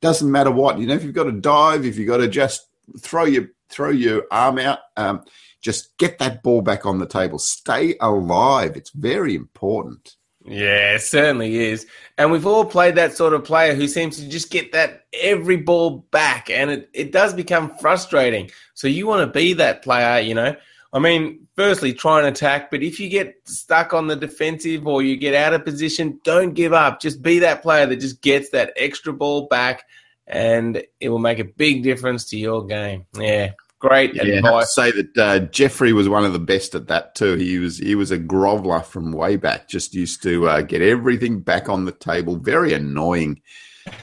Doesn't 0.00 0.30
matter 0.30 0.50
what, 0.50 0.78
you 0.78 0.86
know, 0.86 0.94
if 0.94 1.04
you've 1.04 1.14
got 1.14 1.24
to 1.24 1.32
dive, 1.32 1.84
if 1.84 1.98
you've 1.98 2.08
got 2.08 2.18
to 2.18 2.28
just 2.28 2.66
throw 2.98 3.24
your 3.24 3.48
throw 3.68 3.90
your 3.90 4.24
arm 4.30 4.58
out. 4.58 4.80
Um, 4.96 5.24
just 5.60 5.96
get 5.98 6.18
that 6.18 6.42
ball 6.42 6.62
back 6.62 6.86
on 6.86 6.98
the 6.98 7.06
table. 7.06 7.38
Stay 7.38 7.94
alive. 8.00 8.76
It's 8.76 8.90
very 8.90 9.34
important. 9.34 10.16
Yeah, 10.44 10.96
certainly 10.96 11.54
is. 11.56 11.86
And 12.16 12.32
we've 12.32 12.46
all 12.46 12.64
played 12.64 12.94
that 12.94 13.14
sort 13.14 13.34
of 13.34 13.44
player 13.44 13.74
who 13.74 13.86
seems 13.86 14.16
to 14.16 14.28
just 14.28 14.50
get 14.50 14.72
that 14.72 15.04
every 15.12 15.56
ball 15.56 16.06
back, 16.10 16.48
and 16.50 16.70
it, 16.70 16.90
it 16.94 17.12
does 17.12 17.34
become 17.34 17.76
frustrating. 17.76 18.50
So 18.74 18.88
you 18.88 19.06
want 19.06 19.20
to 19.20 19.38
be 19.38 19.52
that 19.54 19.82
player, 19.82 20.20
you 20.20 20.34
know. 20.34 20.56
I 20.92 20.98
mean, 20.98 21.46
firstly, 21.54 21.92
try 21.92 22.18
and 22.18 22.26
attack, 22.26 22.70
but 22.70 22.82
if 22.82 22.98
you 22.98 23.08
get 23.08 23.36
stuck 23.44 23.94
on 23.94 24.08
the 24.08 24.16
defensive 24.16 24.86
or 24.88 25.02
you 25.02 25.16
get 25.16 25.34
out 25.34 25.54
of 25.54 25.64
position, 25.64 26.20
don't 26.24 26.52
give 26.52 26.72
up. 26.72 27.00
Just 27.00 27.22
be 27.22 27.38
that 27.40 27.62
player 27.62 27.86
that 27.86 27.96
just 27.96 28.22
gets 28.22 28.50
that 28.50 28.72
extra 28.76 29.12
ball 29.12 29.46
back, 29.46 29.84
and 30.26 30.82
it 30.98 31.08
will 31.08 31.20
make 31.20 31.38
a 31.38 31.44
big 31.44 31.84
difference 31.84 32.24
to 32.30 32.36
your 32.36 32.66
game. 32.66 33.06
Yeah, 33.16 33.52
great 33.78 34.14
yeah, 34.14 34.24
advice. 34.24 34.76
I 34.78 34.86
have 34.86 34.94
to 34.94 35.00
say 35.00 35.02
that 35.02 35.18
uh, 35.18 35.38
Jeffrey 35.46 35.92
was 35.92 36.08
one 36.08 36.24
of 36.24 36.32
the 36.32 36.40
best 36.40 36.74
at 36.74 36.88
that 36.88 37.14
too. 37.14 37.36
He 37.36 37.58
was 37.58 37.78
he 37.78 37.94
was 37.94 38.10
a 38.10 38.18
groveler 38.18 38.84
from 38.84 39.12
way 39.12 39.36
back. 39.36 39.68
Just 39.68 39.94
used 39.94 40.24
to 40.24 40.48
uh, 40.48 40.62
get 40.62 40.82
everything 40.82 41.38
back 41.38 41.68
on 41.68 41.84
the 41.84 41.92
table. 41.92 42.34
Very 42.34 42.72
annoying, 42.72 43.40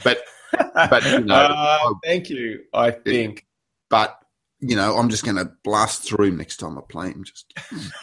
but 0.04 0.22
but 0.74 1.04
you 1.04 1.20
know, 1.20 1.34
uh, 1.34 1.94
thank 2.02 2.30
you. 2.30 2.64
I 2.72 2.92
think, 2.92 3.46
but 3.90 4.17
you 4.60 4.76
know, 4.76 4.96
I'm 4.96 5.08
just 5.08 5.24
going 5.24 5.36
to 5.36 5.52
blast 5.62 6.02
through 6.02 6.26
him 6.26 6.36
next 6.36 6.56
time 6.56 6.78
I 6.78 6.82
play 6.88 7.08
him. 7.08 7.24
Just 7.24 7.54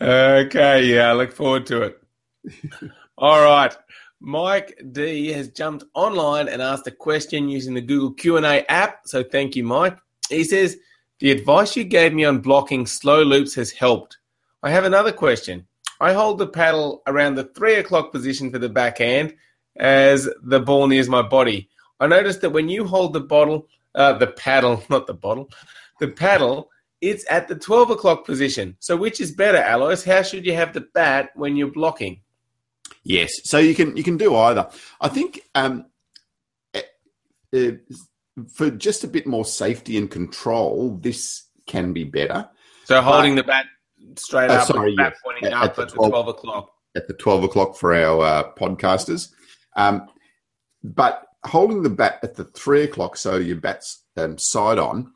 okay, 0.00 0.84
yeah, 0.84 1.10
I 1.10 1.12
look 1.12 1.32
forward 1.32 1.66
to 1.66 1.82
it. 1.82 2.02
All 3.18 3.42
right. 3.42 3.74
Mike 4.20 4.80
D 4.92 5.32
has 5.32 5.48
jumped 5.48 5.84
online 5.94 6.48
and 6.48 6.62
asked 6.62 6.86
a 6.86 6.92
question 6.92 7.48
using 7.48 7.74
the 7.74 7.80
Google 7.80 8.12
Q&A 8.12 8.64
app. 8.68 9.00
So 9.06 9.24
thank 9.24 9.56
you, 9.56 9.64
Mike. 9.64 9.98
He 10.28 10.44
says, 10.44 10.78
the 11.18 11.32
advice 11.32 11.76
you 11.76 11.84
gave 11.84 12.12
me 12.12 12.24
on 12.24 12.40
blocking 12.40 12.86
slow 12.86 13.22
loops 13.22 13.54
has 13.56 13.72
helped. 13.72 14.18
I 14.62 14.70
have 14.70 14.84
another 14.84 15.12
question. 15.12 15.66
I 16.00 16.12
hold 16.12 16.38
the 16.38 16.46
paddle 16.46 17.02
around 17.06 17.34
the 17.34 17.44
three 17.44 17.74
o'clock 17.74 18.12
position 18.12 18.50
for 18.50 18.58
the 18.58 18.68
backhand 18.68 19.34
as 19.76 20.28
the 20.42 20.60
ball 20.60 20.86
nears 20.86 21.08
my 21.08 21.22
body. 21.22 21.68
I 22.00 22.06
noticed 22.06 22.40
that 22.40 22.50
when 22.50 22.68
you 22.68 22.84
hold 22.84 23.12
the 23.12 23.20
bottle, 23.20 23.68
uh, 23.94 24.14
the 24.14 24.28
paddle, 24.28 24.82
not 24.90 25.06
the 25.06 25.14
bottle, 25.14 25.48
the 26.00 26.08
paddle, 26.08 26.70
it's 27.00 27.24
at 27.28 27.48
the 27.48 27.56
12 27.56 27.90
o'clock 27.90 28.24
position. 28.24 28.76
So 28.78 28.96
which 28.96 29.20
is 29.20 29.32
better, 29.32 29.58
Alois? 29.58 30.04
How 30.04 30.22
should 30.22 30.46
you 30.46 30.54
have 30.54 30.72
the 30.72 30.82
bat 30.94 31.30
when 31.34 31.56
you're 31.56 31.72
blocking? 31.72 32.20
Yes, 33.04 33.32
so 33.44 33.58
you 33.58 33.74
can 33.74 33.96
you 33.96 34.04
can 34.04 34.16
do 34.16 34.36
either. 34.36 34.68
I 35.00 35.08
think 35.08 35.40
um, 35.56 35.86
uh, 36.72 37.72
for 38.54 38.70
just 38.70 39.04
a 39.04 39.08
bit 39.08 39.26
more 39.26 39.44
safety 39.44 39.96
and 39.96 40.10
control, 40.10 40.98
this 41.00 41.48
can 41.66 41.92
be 41.92 42.04
better. 42.04 42.48
So 42.84 43.00
holding 43.02 43.34
but, 43.34 43.42
the 43.42 43.46
bat 43.48 43.66
straight 44.16 44.50
uh, 44.50 44.54
up, 44.54 44.66
sorry, 44.68 44.94
bat 44.96 45.14
pointing 45.24 45.46
at, 45.46 45.52
up 45.52 45.78
at, 45.78 45.88
the 45.88 45.94
12, 45.94 46.10
12, 46.10 46.28
o'clock. 46.28 46.72
At 46.94 47.08
the 47.08 47.14
12 47.14 47.44
o'clock 47.44 47.76
for 47.76 47.94
our 47.94 48.24
uh, 48.24 48.52
podcasters. 48.54 49.30
Um, 49.76 50.08
but 50.84 51.26
holding 51.44 51.82
the 51.82 51.90
bat 51.90 52.18
at 52.22 52.36
the 52.36 52.44
three 52.44 52.82
o'clock, 52.84 53.16
so 53.16 53.36
your 53.36 53.56
bat's 53.56 54.04
um, 54.16 54.38
side 54.38 54.78
on, 54.78 55.12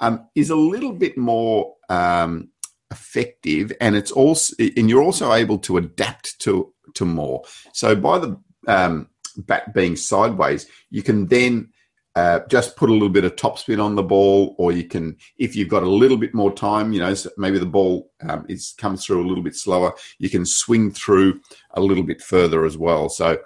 um, 0.00 0.26
is 0.34 0.50
a 0.50 0.56
little 0.56 0.92
bit 0.92 1.16
more 1.16 1.74
um, 1.88 2.48
effective, 2.90 3.72
and 3.80 3.96
it's 3.96 4.10
also 4.10 4.54
and 4.58 4.88
you're 4.88 5.02
also 5.02 5.32
able 5.32 5.58
to 5.58 5.76
adapt 5.76 6.38
to 6.40 6.72
to 6.94 7.04
more. 7.04 7.42
So 7.72 7.94
by 7.94 8.18
the 8.18 8.38
um, 8.66 9.08
bat 9.36 9.72
being 9.74 9.96
sideways, 9.96 10.66
you 10.90 11.02
can 11.02 11.26
then 11.26 11.70
uh, 12.16 12.40
just 12.48 12.76
put 12.76 12.90
a 12.90 12.92
little 12.92 13.08
bit 13.08 13.24
of 13.24 13.36
topspin 13.36 13.82
on 13.82 13.94
the 13.94 14.02
ball, 14.02 14.54
or 14.58 14.72
you 14.72 14.84
can, 14.84 15.16
if 15.38 15.54
you've 15.54 15.68
got 15.68 15.84
a 15.84 15.88
little 15.88 16.16
bit 16.16 16.34
more 16.34 16.52
time, 16.52 16.92
you 16.92 16.98
know, 16.98 17.14
so 17.14 17.30
maybe 17.38 17.58
the 17.58 17.66
ball 17.66 18.10
um, 18.28 18.44
is 18.48 18.74
comes 18.78 19.04
through 19.04 19.24
a 19.24 19.28
little 19.28 19.44
bit 19.44 19.54
slower, 19.54 19.94
you 20.18 20.28
can 20.28 20.44
swing 20.44 20.90
through 20.90 21.40
a 21.72 21.80
little 21.80 22.02
bit 22.02 22.20
further 22.20 22.64
as 22.64 22.76
well. 22.76 23.08
So 23.08 23.38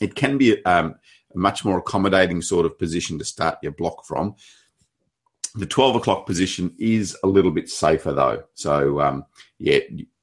it 0.00 0.14
can 0.14 0.38
be 0.38 0.64
um, 0.64 0.94
a 1.34 1.38
much 1.38 1.64
more 1.64 1.78
accommodating 1.78 2.42
sort 2.42 2.66
of 2.66 2.78
position 2.78 3.18
to 3.18 3.24
start 3.24 3.58
your 3.62 3.72
block 3.72 4.04
from. 4.06 4.34
The 5.54 5.66
12 5.66 5.96
o'clock 5.96 6.26
position 6.26 6.74
is 6.78 7.16
a 7.22 7.28
little 7.28 7.52
bit 7.52 7.68
safer 7.68 8.12
though. 8.12 8.44
So, 8.54 9.00
um, 9.00 9.24
yeah, 9.58 9.80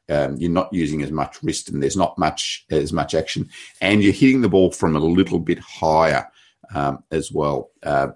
um, 0.10 0.36
you're 0.38 0.52
not 0.52 0.74
using 0.74 1.02
as 1.02 1.12
much 1.12 1.42
wrist 1.42 1.70
and 1.70 1.82
there's 1.82 1.96
not 1.96 2.18
much 2.18 2.66
as 2.70 2.92
much 2.92 3.16
action, 3.16 3.50
and 3.80 4.04
you're 4.04 4.14
hitting 4.14 4.42
the 4.42 4.50
ball 4.50 4.72
from 4.72 4.96
a 4.96 5.00
little 5.00 5.40
bit 5.40 5.60
higher 5.60 6.28
um, 6.76 7.04
as 7.12 7.32
well. 7.32 7.72
Uh, 7.82 8.10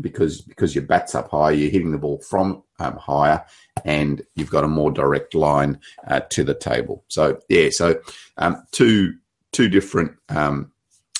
because 0.00 0.40
because 0.42 0.74
your 0.74 0.84
bat's 0.84 1.14
up 1.14 1.30
high, 1.30 1.50
you're 1.50 1.70
hitting 1.70 1.92
the 1.92 1.98
ball 1.98 2.18
from 2.18 2.62
um, 2.78 2.96
higher, 2.96 3.44
and 3.84 4.22
you've 4.34 4.50
got 4.50 4.64
a 4.64 4.68
more 4.68 4.90
direct 4.90 5.34
line 5.34 5.78
uh, 6.06 6.20
to 6.30 6.44
the 6.44 6.54
table. 6.54 7.04
So 7.08 7.38
yeah, 7.48 7.68
so 7.70 8.00
um, 8.38 8.62
two 8.72 9.14
two 9.52 9.68
different 9.68 10.12
um, 10.28 10.72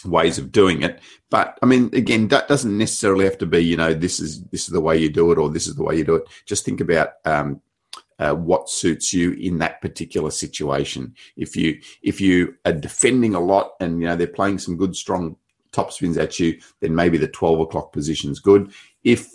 ways 0.07 0.39
of 0.39 0.53
doing 0.53 0.83
it. 0.83 1.01
But 1.31 1.59
I 1.63 1.67
mean, 1.67 1.91
again, 1.93 2.29
that 2.29 2.49
doesn't 2.49 2.77
necessarily 2.77 3.25
have 3.25 3.39
to 3.39 3.47
be, 3.47 3.65
you 3.65 3.77
know, 3.77 3.95
this 3.95 4.21
is 4.21 4.43
this 4.45 4.63
is 4.63 4.69
the 4.69 4.81
way 4.81 4.97
you 4.97 5.09
do 5.09 5.33
it 5.33 5.39
or 5.39 5.51
this 5.51 5.67
is 5.67 5.75
the 5.75 5.83
way 5.83 5.97
you 5.97 6.05
do 6.05 6.17
it. 6.17 6.25
Just 6.45 6.65
think 6.65 6.81
about 6.81 7.11
um, 7.25 7.61
uh, 8.19 8.35
what 8.35 8.71
suits 8.71 9.13
you 9.13 9.33
in 9.33 9.59
that 9.59 9.81
particular 9.81 10.31
situation. 10.31 11.15
If 11.37 11.57
you 11.57 11.81
if 12.03 12.21
you 12.21 12.55
are 12.65 12.73
defending 12.73 13.35
a 13.35 13.41
lot 13.41 13.73
and 13.81 14.01
you 14.01 14.07
know 14.07 14.17
they're 14.17 14.27
playing 14.27 14.59
some 14.59 14.77
good 14.77 14.97
strong 14.97 15.37
top 15.73 15.93
spins 15.93 16.17
at 16.17 16.39
you, 16.39 16.61
then 16.81 16.95
maybe 16.95 17.19
the 17.19 17.29
twelve 17.29 17.61
o'clock 17.61 17.93
position 17.93 18.31
is 18.31 18.41
good. 18.41 18.73
If 19.05 19.29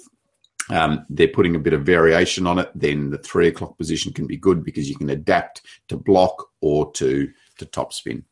um, 0.70 1.06
they're 1.10 1.28
putting 1.28 1.56
a 1.56 1.60
bit 1.60 1.74
of 1.74 1.86
variation 1.86 2.48
on 2.48 2.60
it, 2.60 2.72
then 2.74 3.10
the 3.10 3.18
three 3.18 3.48
o'clock 3.48 3.78
position 3.78 4.14
can 4.14 4.26
be 4.26 4.38
good 4.38 4.64
because 4.64 4.90
you 4.90 4.96
can 4.96 5.10
adapt 5.10 5.62
to 5.90 5.98
block 5.98 6.50
or 6.62 6.92
to 6.94 7.30
to 7.58 7.66
top 7.66 7.94
spin. 7.94 8.24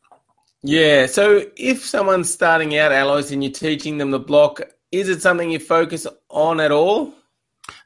Yeah. 0.63 1.05
So 1.05 1.45
if 1.55 1.85
someone's 1.85 2.31
starting 2.31 2.77
out 2.77 2.91
Alois 2.91 3.31
and 3.31 3.43
you're 3.43 3.53
teaching 3.53 3.97
them 3.97 4.11
the 4.11 4.19
block, 4.19 4.61
is 4.91 5.09
it 5.09 5.21
something 5.21 5.49
you 5.49 5.59
focus 5.59 6.05
on 6.29 6.59
at 6.59 6.71
all? 6.71 7.13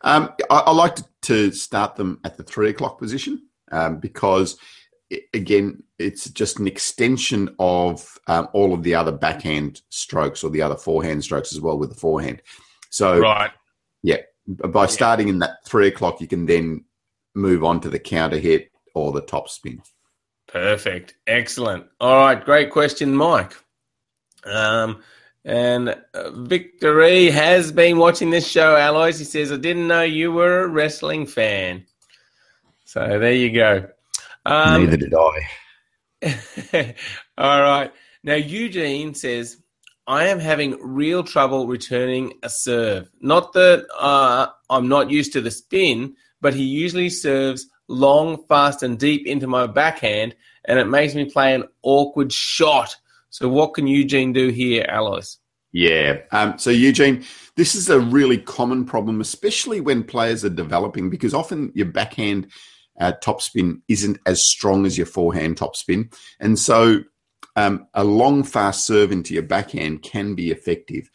Um, 0.01 0.33
I, 0.49 0.59
I, 0.59 0.71
like 0.71 0.95
to, 0.95 1.05
to, 1.23 1.51
start 1.51 1.95
them 1.95 2.19
at 2.23 2.37
the 2.37 2.43
three 2.43 2.69
o'clock 2.69 2.97
position 2.97 3.47
um, 3.71 3.97
because, 3.99 4.57
it, 5.09 5.23
again, 5.33 5.83
it's 5.99 6.29
just 6.29 6.57
an 6.59 6.67
extension 6.67 7.53
of 7.59 8.17
um, 8.27 8.47
all 8.53 8.73
of 8.73 8.83
the 8.83 8.95
other 8.95 9.11
backhand 9.11 9.81
strokes 9.89 10.41
or 10.41 10.49
the 10.49 10.61
other 10.61 10.77
forehand 10.77 11.23
strokes 11.23 11.51
as 11.51 11.59
well 11.59 11.77
with 11.77 11.89
the 11.89 11.99
forehand. 11.99 12.41
So, 12.91 13.19
right. 13.19 13.51
Yeah. 14.03 14.17
By 14.47 14.87
starting 14.87 15.27
in 15.27 15.39
that 15.39 15.65
three 15.65 15.87
o'clock, 15.87 16.21
you 16.21 16.27
can 16.27 16.45
then 16.45 16.85
move 17.35 17.63
on 17.63 17.81
to 17.81 17.89
the 17.89 17.99
counter 17.99 18.37
hit 18.37 18.71
or 18.93 19.11
the 19.11 19.21
top 19.21 19.49
spin. 19.49 19.81
Perfect. 20.53 21.15
Excellent. 21.25 21.87
All 21.99 22.15
right. 22.15 22.45
Great 22.45 22.69
question, 22.69 23.15
Mike. 23.15 23.55
Um, 24.45 25.01
and 25.43 25.89
uh, 26.13 26.29
Victory 26.29 27.31
has 27.31 27.71
been 27.71 27.97
watching 27.97 28.29
this 28.29 28.47
show, 28.47 28.75
Alois. 28.75 29.17
He 29.17 29.23
says, 29.23 29.51
I 29.51 29.57
didn't 29.57 29.87
know 29.87 30.03
you 30.03 30.31
were 30.31 30.61
a 30.61 30.67
wrestling 30.67 31.25
fan. 31.25 31.87
So 32.85 33.17
there 33.17 33.33
you 33.33 33.51
go. 33.51 33.87
Um, 34.45 34.85
Neither 34.85 34.97
did 34.97 35.13
I. 35.15 36.95
all 37.39 37.61
right. 37.61 37.91
Now, 38.23 38.35
Eugene 38.35 39.15
says, 39.15 39.57
I 40.05 40.27
am 40.27 40.37
having 40.37 40.77
real 40.79 41.23
trouble 41.23 41.65
returning 41.65 42.33
a 42.43 42.49
serve. 42.49 43.09
Not 43.19 43.53
that 43.53 43.87
uh, 43.99 44.49
I'm 44.69 44.87
not 44.87 45.09
used 45.09 45.33
to 45.33 45.41
the 45.41 45.49
spin, 45.49 46.15
but 46.41 46.53
he 46.53 46.63
usually 46.63 47.09
serves 47.09 47.65
long, 47.87 48.43
fast, 48.47 48.83
and 48.83 48.97
deep 48.97 49.25
into 49.27 49.47
my 49.47 49.67
backhand, 49.67 50.35
and 50.65 50.79
it 50.79 50.85
makes 50.85 51.15
me 51.15 51.29
play 51.29 51.53
an 51.53 51.65
awkward 51.81 52.31
shot. 52.31 52.95
So, 53.29 53.49
what 53.49 53.73
can 53.73 53.87
Eugene 53.87 54.33
do 54.33 54.49
here, 54.49 54.85
Alois? 54.89 55.37
Yeah. 55.71 56.19
Um, 56.31 56.57
so, 56.59 56.69
Eugene, 56.69 57.23
this 57.55 57.75
is 57.75 57.89
a 57.89 57.99
really 57.99 58.37
common 58.37 58.85
problem, 58.85 59.21
especially 59.21 59.81
when 59.81 60.03
players 60.03 60.45
are 60.45 60.49
developing, 60.49 61.09
because 61.09 61.33
often 61.33 61.71
your 61.73 61.87
backhand 61.87 62.47
uh, 62.99 63.13
topspin 63.23 63.81
isn't 63.87 64.19
as 64.25 64.43
strong 64.43 64.85
as 64.85 64.97
your 64.97 65.07
forehand 65.07 65.57
topspin. 65.57 66.13
And 66.39 66.59
so, 66.59 67.03
um, 67.55 67.87
a 67.93 68.03
long, 68.03 68.43
fast 68.43 68.85
serve 68.85 69.11
into 69.11 69.33
your 69.33 69.43
backhand 69.43 70.03
can 70.03 70.35
be 70.35 70.51
effective. 70.51 71.09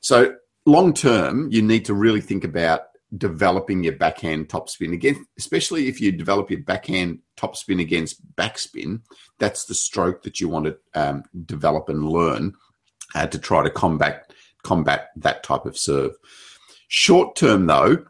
So, 0.00 0.34
long 0.66 0.92
term, 0.92 1.48
you 1.50 1.62
need 1.62 1.84
to 1.86 1.94
really 1.94 2.20
think 2.20 2.44
about 2.44 2.82
developing 3.16 3.84
your 3.84 3.94
backhand 3.94 4.48
topspin 4.48 4.92
again, 4.92 5.26
especially 5.38 5.88
if 5.88 6.00
you 6.00 6.12
develop 6.12 6.50
your 6.50 6.60
backhand 6.60 7.18
topspin 7.36 7.80
against 7.80 8.24
backspin. 8.36 9.00
That's 9.38 9.64
the 9.66 9.74
stroke 9.74 10.22
that 10.22 10.40
you 10.40 10.48
want 10.48 10.66
to 10.66 10.76
um, 10.94 11.24
develop 11.46 11.88
and 11.88 12.08
learn 12.08 12.54
uh, 13.14 13.26
to 13.26 13.38
try 13.38 13.62
to 13.62 13.70
combat 13.70 14.32
combat 14.62 15.10
that 15.16 15.42
type 15.42 15.66
of 15.66 15.76
serve. 15.76 16.12
Short 16.88 17.34
term, 17.36 17.66
though, 17.66 18.04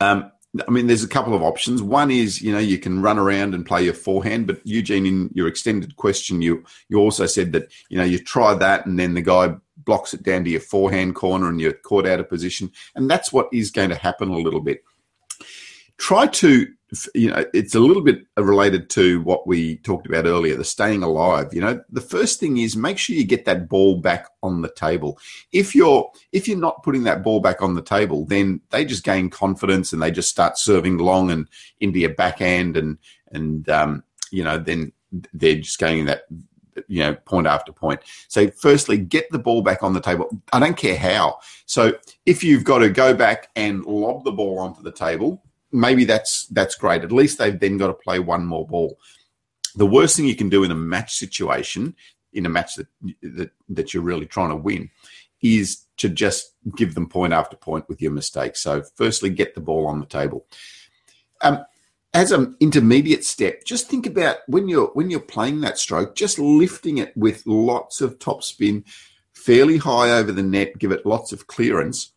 um, 0.00 0.32
I 0.66 0.70
mean, 0.70 0.86
there's 0.86 1.04
a 1.04 1.08
couple 1.08 1.34
of 1.34 1.42
options. 1.42 1.82
One 1.82 2.10
is, 2.10 2.42
you 2.42 2.52
know, 2.52 2.58
you 2.58 2.78
can 2.78 3.00
run 3.00 3.18
around 3.18 3.54
and 3.54 3.64
play 3.64 3.84
your 3.84 3.94
forehand, 3.94 4.46
but 4.46 4.60
Eugene, 4.64 5.06
in 5.06 5.30
your 5.32 5.48
extended 5.48 5.96
question, 5.96 6.42
you 6.42 6.64
you 6.88 6.98
also 6.98 7.26
said 7.26 7.52
that 7.52 7.72
you 7.88 7.96
know 7.96 8.04
you 8.04 8.18
try 8.18 8.52
that 8.54 8.84
and 8.84 8.98
then 8.98 9.14
the 9.14 9.22
guy 9.22 9.54
blocks 9.84 10.14
it 10.14 10.22
down 10.22 10.44
to 10.44 10.50
your 10.50 10.60
forehand 10.60 11.14
corner 11.14 11.48
and 11.48 11.60
you're 11.60 11.72
caught 11.72 12.06
out 12.06 12.20
of 12.20 12.28
position. 12.28 12.70
And 12.94 13.10
that's 13.10 13.32
what 13.32 13.48
is 13.52 13.70
going 13.70 13.90
to 13.90 13.96
happen 13.96 14.28
a 14.28 14.38
little 14.38 14.60
bit. 14.60 14.82
Try 15.98 16.26
to 16.26 16.66
you 17.14 17.30
know, 17.30 17.44
it's 17.54 17.74
a 17.74 17.80
little 17.80 18.02
bit 18.02 18.26
related 18.36 18.90
to 18.90 19.22
what 19.22 19.46
we 19.46 19.76
talked 19.78 20.06
about 20.06 20.26
earlier, 20.26 20.56
the 20.56 20.64
staying 20.64 21.02
alive. 21.02 21.48
You 21.52 21.62
know, 21.62 21.82
the 21.90 22.02
first 22.02 22.38
thing 22.38 22.58
is 22.58 22.76
make 22.76 22.98
sure 22.98 23.16
you 23.16 23.24
get 23.24 23.46
that 23.46 23.68
ball 23.68 23.96
back 23.96 24.26
on 24.42 24.60
the 24.60 24.70
table. 24.70 25.18
If 25.52 25.74
you're 25.74 26.10
if 26.32 26.46
you're 26.46 26.58
not 26.58 26.82
putting 26.82 27.04
that 27.04 27.22
ball 27.22 27.40
back 27.40 27.62
on 27.62 27.74
the 27.74 27.82
table, 27.82 28.26
then 28.26 28.60
they 28.70 28.84
just 28.84 29.04
gain 29.04 29.30
confidence 29.30 29.92
and 29.92 30.02
they 30.02 30.10
just 30.10 30.28
start 30.28 30.58
serving 30.58 30.98
long 30.98 31.30
and 31.30 31.48
into 31.80 31.98
your 31.98 32.14
backhand 32.14 32.76
and 32.76 32.98
and 33.30 33.68
um, 33.70 34.04
you 34.30 34.44
know 34.44 34.58
then 34.58 34.92
they're 35.32 35.56
just 35.56 35.78
gaining 35.78 36.06
that 36.06 36.24
you 36.88 37.02
know 37.02 37.14
point 37.14 37.46
after 37.46 37.72
point. 37.72 38.00
So 38.28 38.48
firstly, 38.50 38.98
get 38.98 39.30
the 39.30 39.38
ball 39.38 39.62
back 39.62 39.82
on 39.82 39.92
the 39.92 40.00
table. 40.00 40.28
I 40.52 40.58
don't 40.58 40.76
care 40.76 40.96
how. 40.96 41.38
So 41.66 41.94
if 42.26 42.44
you've 42.44 42.64
got 42.64 42.78
to 42.78 42.90
go 42.90 43.14
back 43.14 43.48
and 43.56 43.84
lob 43.84 44.24
the 44.24 44.32
ball 44.32 44.58
onto 44.58 44.82
the 44.82 44.92
table 44.92 45.42
maybe 45.72 46.04
that's 46.04 46.46
that's 46.48 46.74
great. 46.74 47.02
At 47.02 47.10
least 47.10 47.38
they've 47.38 47.58
then 47.58 47.78
got 47.78 47.88
to 47.88 47.94
play 47.94 48.18
one 48.18 48.46
more 48.46 48.66
ball. 48.66 48.98
The 49.74 49.86
worst 49.86 50.16
thing 50.16 50.26
you 50.26 50.36
can 50.36 50.50
do 50.50 50.64
in 50.64 50.70
a 50.70 50.76
match 50.76 51.16
situation, 51.16 51.96
in 52.32 52.46
a 52.46 52.50
match 52.50 52.76
that 52.76 52.86
that, 53.22 53.50
that 53.70 53.94
you're 53.94 54.02
really 54.02 54.26
trying 54.26 54.50
to 54.50 54.56
win, 54.56 54.90
is 55.40 55.84
to 55.96 56.08
just 56.08 56.52
give 56.76 56.94
them 56.94 57.08
point 57.08 57.32
after 57.32 57.56
point 57.56 57.88
with 57.88 58.02
your 58.02 58.12
mistakes. 58.12 58.60
So, 58.60 58.82
firstly, 58.96 59.30
get 59.30 59.54
the 59.54 59.60
ball 59.60 59.86
on 59.86 60.00
the 60.00 60.06
table. 60.06 60.46
Um, 61.40 61.64
as 62.14 62.30
an 62.30 62.56
intermediate 62.60 63.24
step, 63.24 63.64
just 63.64 63.88
think 63.88 64.06
about 64.06 64.38
when 64.46 64.68
you're 64.68 64.88
when 64.88 65.10
you're 65.10 65.20
playing 65.20 65.60
that 65.62 65.78
stroke, 65.78 66.14
just 66.14 66.38
lifting 66.38 66.98
it 66.98 67.16
with 67.16 67.46
lots 67.46 68.00
of 68.00 68.18
top 68.18 68.42
spin, 68.42 68.84
fairly 69.32 69.78
high 69.78 70.10
over 70.10 70.32
the 70.32 70.42
net, 70.42 70.78
give 70.78 70.92
it 70.92 71.06
lots 71.06 71.32
of 71.32 71.46
clearance, 71.46 72.12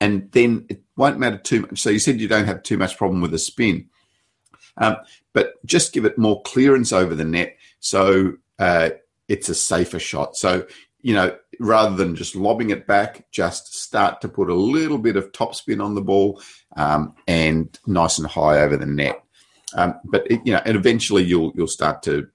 and 0.00 0.30
then 0.32 0.66
it 0.68 0.82
won't 0.96 1.18
matter 1.18 1.38
too 1.38 1.62
much. 1.62 1.80
So 1.80 1.90
you 1.90 1.98
said 1.98 2.20
you 2.20 2.28
don't 2.28 2.46
have 2.46 2.62
too 2.62 2.78
much 2.78 2.96
problem 2.96 3.20
with 3.20 3.30
the 3.30 3.38
spin, 3.38 3.88
um, 4.78 4.96
but 5.34 5.64
just 5.66 5.92
give 5.92 6.06
it 6.06 6.16
more 6.16 6.42
clearance 6.42 6.92
over 6.92 7.14
the 7.14 7.24
net 7.24 7.56
so 7.78 8.34
uh, 8.58 8.90
it's 9.28 9.48
a 9.48 9.54
safer 9.54 9.98
shot. 9.98 10.36
So 10.36 10.66
you 11.02 11.14
know, 11.14 11.36
rather 11.60 11.94
than 11.94 12.16
just 12.16 12.34
lobbing 12.34 12.70
it 12.70 12.86
back, 12.86 13.30
just 13.30 13.74
start 13.76 14.20
to 14.22 14.28
put 14.28 14.48
a 14.48 14.54
little 14.54 14.98
bit 14.98 15.14
of 15.14 15.30
top 15.30 15.54
spin 15.54 15.80
on 15.80 15.94
the 15.94 16.00
ball 16.00 16.42
um, 16.76 17.14
and 17.28 17.78
nice 17.86 18.18
and 18.18 18.26
high 18.26 18.60
over 18.60 18.76
the 18.76 18.86
net. 18.86 19.22
Um, 19.76 20.00
but 20.04 20.28
it, 20.30 20.40
you 20.44 20.52
know, 20.52 20.62
and 20.64 20.76
eventually 20.76 21.22
you'll 21.22 21.52
you'll 21.54 21.68
start 21.68 22.02
to 22.04 22.28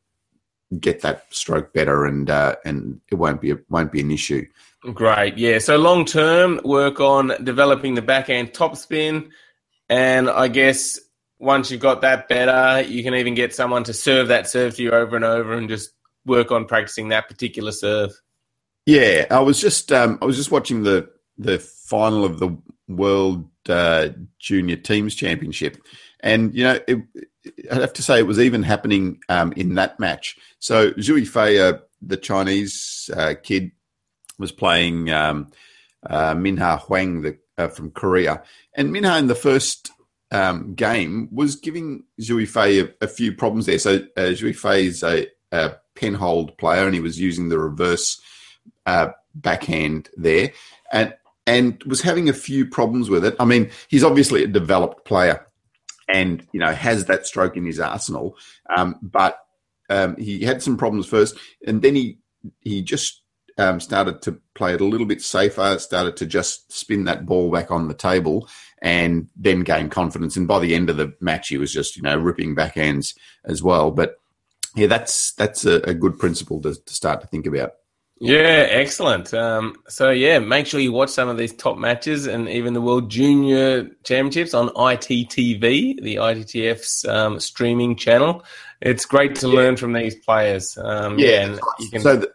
get 0.79 1.01
that 1.01 1.25
stroke 1.31 1.73
better, 1.73 2.05
and 2.05 2.29
uh, 2.29 2.55
and 2.63 3.01
it 3.11 3.15
won't 3.15 3.41
be 3.41 3.51
a, 3.51 3.57
won't 3.69 3.91
be 3.91 3.99
an 3.99 4.11
issue. 4.11 4.45
Great, 4.93 5.37
yeah. 5.37 5.59
So 5.59 5.77
long 5.77 6.05
term, 6.05 6.61
work 6.63 6.99
on 6.99 7.33
developing 7.43 7.95
the 7.95 8.01
backhand 8.01 8.53
topspin, 8.53 9.29
and 9.89 10.29
I 10.29 10.47
guess 10.47 10.99
once 11.39 11.71
you've 11.71 11.81
got 11.81 12.01
that 12.01 12.29
better, 12.29 12.87
you 12.87 13.03
can 13.03 13.15
even 13.15 13.33
get 13.33 13.53
someone 13.53 13.83
to 13.85 13.93
serve 13.93 14.27
that 14.29 14.47
serve 14.47 14.75
to 14.75 14.83
you 14.83 14.91
over 14.91 15.15
and 15.15 15.25
over, 15.25 15.53
and 15.53 15.67
just 15.67 15.91
work 16.25 16.51
on 16.51 16.65
practicing 16.65 17.09
that 17.09 17.27
particular 17.27 17.71
serve. 17.71 18.11
Yeah, 18.85 19.25
I 19.31 19.39
was 19.39 19.59
just 19.59 19.91
um, 19.91 20.19
I 20.21 20.25
was 20.25 20.37
just 20.37 20.51
watching 20.51 20.83
the 20.83 21.09
the 21.37 21.59
final 21.59 22.23
of 22.23 22.39
the 22.39 22.55
World 22.87 23.50
uh, 23.69 24.09
Junior 24.39 24.75
Teams 24.75 25.15
Championship, 25.15 25.77
and 26.21 26.53
you 26.55 26.63
know 26.63 26.79
it, 26.87 26.99
I'd 27.71 27.81
have 27.81 27.93
to 27.93 28.03
say 28.03 28.19
it 28.19 28.27
was 28.27 28.39
even 28.39 28.63
happening 28.63 29.19
um, 29.29 29.53
in 29.53 29.75
that 29.75 29.99
match. 29.99 30.37
So 30.59 30.91
Zhu 30.91 31.27
Fei, 31.27 31.59
uh, 31.59 31.79
the 32.01 32.17
Chinese 32.17 33.09
uh, 33.15 33.35
kid, 33.41 33.71
was 34.37 34.51
playing 34.51 35.11
um, 35.11 35.51
uh, 36.07 36.33
Minha 36.35 36.77
Huang 36.77 37.21
the, 37.21 37.37
uh, 37.57 37.67
from 37.67 37.91
Korea. 37.91 38.43
And 38.75 38.91
Minha 38.91 39.17
in 39.17 39.27
the 39.27 39.35
first 39.35 39.91
um, 40.31 40.73
game 40.75 41.29
was 41.31 41.55
giving 41.55 42.03
Zhu 42.19 42.47
Fei 42.47 42.81
a, 42.81 42.89
a, 43.01 43.07
few 43.07 43.33
problems 43.33 43.65
there. 43.65 43.79
So 43.79 43.95
uh, 44.17 44.31
Zhu 44.31 44.55
Fei 44.55 44.85
is 44.85 45.03
a, 45.03 45.27
a 45.51 45.75
penhold 45.95 46.57
player 46.57 46.85
and 46.85 46.93
he 46.93 47.01
was 47.01 47.19
using 47.19 47.49
the 47.49 47.59
reverse 47.59 48.19
uh, 48.85 49.09
backhand 49.35 50.09
there 50.15 50.51
and 50.91 51.13
and 51.47 51.81
was 51.85 52.01
having 52.01 52.29
a 52.29 52.33
few 52.33 52.65
problems 52.65 53.09
with 53.09 53.25
it. 53.25 53.35
I 53.39 53.45
mean, 53.45 53.71
he's 53.87 54.03
obviously 54.03 54.43
a 54.43 54.47
developed 54.47 55.05
player 55.05 55.45
and, 56.07 56.45
you 56.51 56.59
know, 56.59 56.71
has 56.71 57.05
that 57.05 57.25
stroke 57.25 57.57
in 57.57 57.65
his 57.65 57.79
arsenal. 57.79 58.37
Um, 58.75 58.97
but 59.01 59.39
um, 59.89 60.15
he 60.17 60.41
had 60.43 60.61
some 60.61 60.77
problems 60.77 61.07
first 61.07 61.37
and 61.65 61.81
then 61.81 61.95
he 61.95 62.17
he 62.61 62.81
just 62.81 63.21
um, 63.57 63.79
started 63.79 64.21
to 64.23 64.39
play 64.55 64.73
it 64.73 64.81
a 64.81 64.85
little 64.85 65.05
bit 65.05 65.21
safer, 65.21 65.77
started 65.79 66.17
to 66.17 66.25
just 66.25 66.71
spin 66.71 67.05
that 67.05 67.25
ball 67.25 67.51
back 67.51 67.71
on 67.71 67.87
the 67.87 67.93
table 67.93 68.47
and 68.81 69.29
then 69.35 69.61
gain 69.61 69.89
confidence. 69.89 70.35
And 70.35 70.47
by 70.47 70.59
the 70.59 70.73
end 70.73 70.89
of 70.89 70.97
the 70.97 71.13
match, 71.19 71.49
he 71.49 71.57
was 71.57 71.71
just, 71.71 71.95
you 71.95 72.01
know, 72.01 72.17
ripping 72.17 72.55
backhands 72.55 73.15
as 73.45 73.61
well. 73.61 73.91
But 73.91 74.15
yeah, 74.75 74.87
that's 74.87 75.33
that's 75.33 75.65
a, 75.65 75.81
a 75.81 75.93
good 75.93 76.17
principle 76.17 76.61
to, 76.61 76.73
to, 76.73 76.93
start 76.93 77.21
to 77.21 77.27
think 77.27 77.45
about. 77.45 77.73
Yeah, 78.23 78.67
excellent. 78.69 79.33
Um, 79.33 79.77
so 79.87 80.11
yeah, 80.11 80.37
make 80.37 80.67
sure 80.67 80.79
you 80.79 80.91
watch 80.91 81.09
some 81.09 81.27
of 81.27 81.37
these 81.37 81.53
top 81.53 81.79
matches 81.79 82.27
and 82.27 82.47
even 82.47 82.75
the 82.75 82.81
World 82.81 83.09
Junior 83.09 83.89
Championships 84.03 84.53
on 84.53 84.69
ITTV, 84.69 86.03
the 86.03 86.15
ITTF's 86.17 87.03
um, 87.05 87.39
streaming 87.39 87.95
channel. 87.95 88.43
It's 88.79 89.05
great 89.05 89.33
to 89.37 89.47
yeah. 89.47 89.55
learn 89.55 89.75
from 89.75 89.93
these 89.93 90.13
players. 90.15 90.77
Um, 90.77 91.17
yeah, 91.17 91.47
yeah 91.47 91.57
you 91.79 91.89
can. 91.89 92.01
So 92.01 92.17
the, 92.17 92.31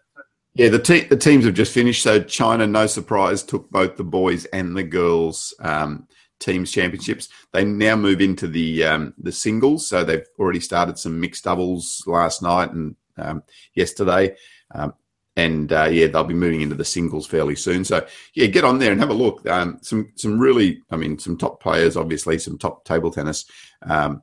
yeah, 0.55 0.71
the 0.71 0.81
te- 0.81 1.05
the 1.05 1.17
teams 1.17 1.45
have 1.45 1.55
just 1.55 1.73
finished. 1.73 2.03
So 2.03 2.21
China, 2.21 2.67
no 2.67 2.89
surprise, 2.89 3.45
took 3.45 3.71
both 3.71 3.97
the 3.97 4.05
boys 4.05 4.45
and 4.47 4.77
the 4.77 4.83
girls 4.83 5.55
um, 5.61 6.09
teams 6.41 6.73
championships. 6.73 7.29
They 7.53 7.65
now 7.65 7.95
move 7.95 8.21
into 8.21 8.49
the 8.49 8.83
um, 8.83 9.15
the 9.19 9.31
singles. 9.31 9.87
So 9.87 10.03
they've 10.03 10.27
already 10.37 10.61
started 10.61 10.99
some 10.99 11.21
mixed 11.21 11.45
doubles 11.45 12.03
last 12.09 12.43
night 12.43 12.73
and 12.73 12.97
um, 13.17 13.45
yesterday. 13.73 14.35
Um, 14.75 14.95
and 15.37 15.73
uh, 15.73 15.89
yeah, 15.91 16.07
they'll 16.07 16.25
be 16.25 16.35
moving 16.35 16.63
into 16.63 16.75
the 16.75 16.85
singles 16.85 17.27
fairly 17.27 17.57
soon. 17.57 17.85
So 17.85 18.07
yeah, 18.35 18.47
get 18.47 18.65
on 18.65 18.79
there 18.79 18.91
and 18.91 19.01
have 19.01 19.11
a 19.11 19.15
look. 19.15 19.47
Um, 19.49 19.79
some 19.83 20.13
some 20.17 20.39
really, 20.39 20.83
I 20.91 20.97
mean, 20.97 21.19
some 21.19 21.37
top 21.37 21.61
players, 21.61 21.97
obviously, 21.97 22.39
some 22.39 22.59
top 22.59 22.85
table 22.85 23.11
tennis. 23.11 23.45
Um, 23.83 24.23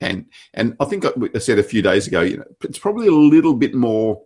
and 0.00 0.26
and 0.54 0.76
I 0.80 0.84
think 0.84 1.04
I 1.04 1.38
said 1.38 1.58
a 1.58 1.64
few 1.64 1.82
days 1.82 2.06
ago, 2.06 2.22
you 2.22 2.38
know, 2.38 2.44
it's 2.62 2.78
probably 2.78 3.08
a 3.08 3.12
little 3.12 3.54
bit 3.54 3.74
more 3.74 4.22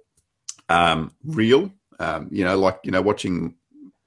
um, 0.68 1.12
real. 1.24 1.70
Um, 1.98 2.28
you 2.30 2.44
know, 2.44 2.58
like 2.58 2.80
you 2.84 2.90
know, 2.90 3.02
watching 3.02 3.54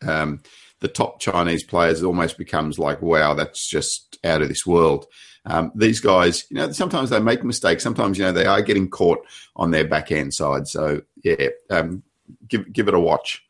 um, 0.08 0.42
the 0.82 0.88
top 0.88 1.20
Chinese 1.20 1.64
players 1.64 2.04
almost 2.04 2.38
becomes 2.38 2.78
like, 2.80 3.02
wow, 3.02 3.34
that's 3.34 3.68
just 3.68 4.18
out 4.24 4.42
of 4.42 4.50
this 4.50 4.66
world. 4.66 5.06
Um, 5.46 5.72
these 5.74 6.00
guys, 6.00 6.46
you 6.50 6.58
know, 6.58 6.72
sometimes 6.72 7.10
they 7.10 7.20
make 7.20 7.44
mistakes. 7.44 7.84
Sometimes, 7.84 8.18
you 8.18 8.26
know, 8.26 8.32
they 8.32 8.46
are 8.46 8.62
getting 8.62 8.90
caught 8.90 9.20
on 9.56 9.72
their 9.72 9.88
backhand 9.88 10.34
side. 10.34 10.68
So, 10.68 11.02
yeah, 11.24 11.48
um, 11.70 12.04
give 12.48 12.72
give 12.72 12.88
it 12.88 12.94
a 12.94 13.00
watch. 13.00 13.44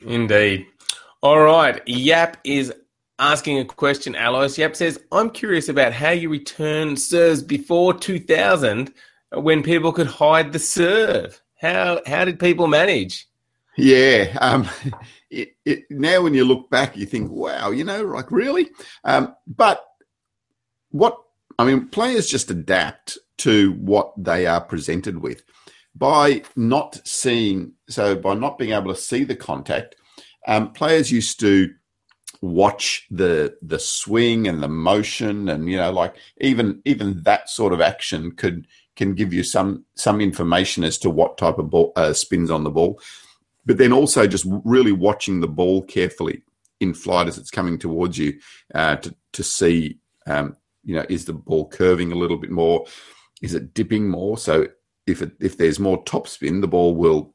Indeed. 0.00 0.66
All 1.22 1.40
right, 1.40 1.86
Yap 1.88 2.36
is 2.44 2.72
asking 3.18 3.58
a 3.58 3.64
question. 3.64 4.14
Alois 4.14 4.58
Yap 4.58 4.76
says, 4.76 5.00
"I'm 5.12 5.30
curious 5.30 5.68
about 5.68 5.92
how 5.92 6.10
you 6.10 6.28
return 6.28 6.96
serves 6.96 7.42
before 7.42 7.94
2000, 7.94 8.92
when 9.32 9.62
people 9.62 9.92
could 9.92 10.06
hide 10.06 10.52
the 10.52 10.58
serve." 10.58 11.40
How 11.60 12.00
how 12.06 12.24
did 12.24 12.38
people 12.38 12.66
manage? 12.66 13.26
Yeah, 13.76 14.36
um, 14.40 14.68
it, 15.30 15.56
it, 15.64 15.84
now 15.90 16.22
when 16.22 16.34
you 16.34 16.44
look 16.44 16.70
back, 16.70 16.96
you 16.96 17.06
think, 17.06 17.30
wow, 17.30 17.70
you 17.70 17.84
know, 17.84 18.04
like 18.04 18.30
really. 18.30 18.70
Um, 19.04 19.34
but 19.46 19.84
what 20.90 21.18
I 21.58 21.64
mean, 21.64 21.88
players 21.88 22.28
just 22.28 22.50
adapt 22.50 23.18
to 23.38 23.72
what 23.72 24.12
they 24.16 24.46
are 24.46 24.60
presented 24.60 25.18
with 25.18 25.42
by 25.96 26.42
not 26.56 27.00
seeing. 27.06 27.72
So 27.88 28.16
by 28.16 28.34
not 28.34 28.58
being 28.58 28.72
able 28.72 28.92
to 28.92 29.00
see 29.00 29.24
the 29.24 29.36
contact, 29.36 29.96
um, 30.46 30.72
players 30.72 31.10
used 31.10 31.40
to 31.40 31.72
watch 32.42 33.06
the 33.10 33.56
the 33.62 33.78
swing 33.78 34.46
and 34.46 34.62
the 34.62 34.68
motion 34.68 35.48
and 35.48 35.70
you 35.70 35.76
know 35.76 35.90
like 35.90 36.14
even 36.38 36.82
even 36.84 37.22
that 37.22 37.48
sort 37.48 37.72
of 37.72 37.80
action 37.80 38.30
could 38.32 38.66
can 38.94 39.14
give 39.14 39.32
you 39.32 39.42
some 39.42 39.84
some 39.94 40.20
information 40.20 40.84
as 40.84 40.98
to 40.98 41.10
what 41.10 41.38
type 41.38 41.58
of 41.58 41.70
ball 41.70 41.92
uh, 41.96 42.12
spins 42.12 42.50
on 42.50 42.64
the 42.64 42.70
ball, 42.70 43.00
but 43.64 43.78
then 43.78 43.92
also 43.92 44.26
just 44.26 44.46
really 44.64 44.92
watching 44.92 45.40
the 45.40 45.48
ball 45.48 45.82
carefully 45.82 46.42
in 46.80 46.92
flight 46.92 47.26
as 47.28 47.38
it's 47.38 47.50
coming 47.50 47.78
towards 47.78 48.18
you 48.18 48.38
uh, 48.74 48.96
to 48.96 49.14
to 49.32 49.42
see 49.42 49.98
um, 50.26 50.56
you 50.84 50.94
know 50.94 51.04
is 51.08 51.24
the 51.24 51.32
ball 51.32 51.68
curving 51.68 52.12
a 52.12 52.16
little 52.16 52.38
bit 52.38 52.50
more, 52.50 52.84
is 53.42 53.54
it 53.54 53.74
dipping 53.74 54.08
more? 54.08 54.36
So 54.38 54.68
if 55.06 55.22
it, 55.22 55.32
if 55.40 55.56
there's 55.56 55.78
more 55.78 56.02
topspin, 56.04 56.60
the 56.60 56.68
ball 56.68 56.94
will 56.94 57.34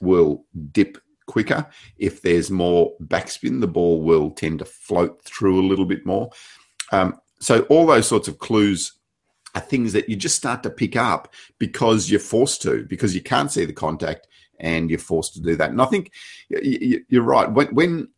will 0.00 0.44
dip 0.72 0.98
quicker. 1.26 1.66
If 1.98 2.22
there's 2.22 2.50
more 2.50 2.94
backspin, 3.04 3.60
the 3.60 3.68
ball 3.68 4.02
will 4.02 4.30
tend 4.30 4.60
to 4.60 4.64
float 4.64 5.22
through 5.22 5.60
a 5.60 5.68
little 5.68 5.84
bit 5.84 6.04
more. 6.04 6.30
Um, 6.92 7.20
so 7.40 7.62
all 7.62 7.86
those 7.86 8.08
sorts 8.08 8.28
of 8.28 8.38
clues 8.38 8.92
are 9.54 9.60
things 9.60 9.92
that 9.92 10.08
you 10.08 10.16
just 10.16 10.36
start 10.36 10.62
to 10.62 10.70
pick 10.70 10.96
up 10.96 11.32
because 11.58 12.10
you're 12.10 12.20
forced 12.20 12.62
to, 12.62 12.84
because 12.88 13.14
you 13.14 13.20
can't 13.20 13.50
see 13.50 13.64
the 13.64 13.72
contact 13.72 14.26
and 14.58 14.90
you're 14.90 14.98
forced 14.98 15.34
to 15.34 15.40
do 15.40 15.56
that. 15.56 15.70
And 15.70 15.80
I 15.80 15.86
think 15.86 16.12
you're 16.48 17.22
right. 17.22 17.50
When 17.50 17.74
when 17.74 18.08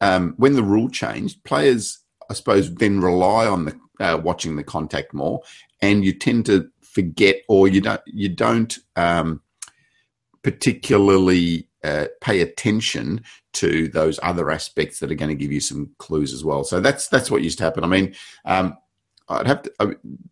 um, 0.00 0.34
when 0.36 0.54
the 0.54 0.62
rule 0.62 0.88
changed, 0.88 1.44
players, 1.44 1.98
I 2.30 2.34
suppose, 2.34 2.72
then 2.74 3.00
rely 3.00 3.46
on 3.46 3.66
the 3.66 3.78
uh, 4.00 4.16
watching 4.16 4.56
the 4.56 4.64
contact 4.64 5.12
more, 5.12 5.42
and 5.82 6.04
you 6.04 6.12
tend 6.12 6.46
to 6.46 6.70
forget 6.92 7.36
or 7.48 7.68
you 7.68 7.80
don't 7.80 8.00
you 8.06 8.28
don't 8.28 8.78
um, 8.96 9.40
particularly 10.42 11.68
uh, 11.82 12.06
pay 12.20 12.40
attention 12.40 13.22
to 13.52 13.88
those 13.88 14.20
other 14.22 14.50
aspects 14.50 14.98
that 14.98 15.10
are 15.10 15.16
going 15.16 15.30
to 15.30 15.34
give 15.34 15.52
you 15.52 15.60
some 15.60 15.90
clues 15.98 16.32
as 16.32 16.44
well. 16.44 16.64
So 16.64 16.80
that's 16.80 17.08
that's 17.08 17.30
what 17.30 17.42
used 17.42 17.58
to 17.58 17.64
happen. 17.64 17.84
I 17.84 17.86
mean, 17.86 18.14
um, 18.44 18.76
I'd 19.28 19.46
have 19.46 19.62
to 19.62 19.72
I 19.80 19.86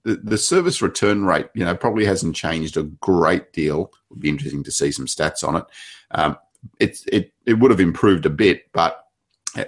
the, 0.05 0.17
the 0.17 0.39
service 0.39 0.83
return 0.83 1.25
rate, 1.25 1.47
you 1.55 1.65
know, 1.65 1.75
probably 1.75 2.05
hasn't 2.05 2.37
changed 2.37 2.77
a 2.77 2.83
great 2.83 3.53
deal. 3.53 3.85
It 3.85 4.11
Would 4.11 4.21
be 4.21 4.29
interesting 4.29 4.65
to 4.65 4.73
see 4.73 4.93
some 4.93 5.07
stats 5.07 5.47
on 5.47 5.57
it. 5.57 5.65
Um, 6.11 6.37
it 6.81 6.99
it 7.07 7.33
it 7.47 7.55
would 7.55 7.71
have 7.71 7.81
improved 7.81 8.27
a 8.27 8.31
bit, 8.31 8.71
but 8.73 9.05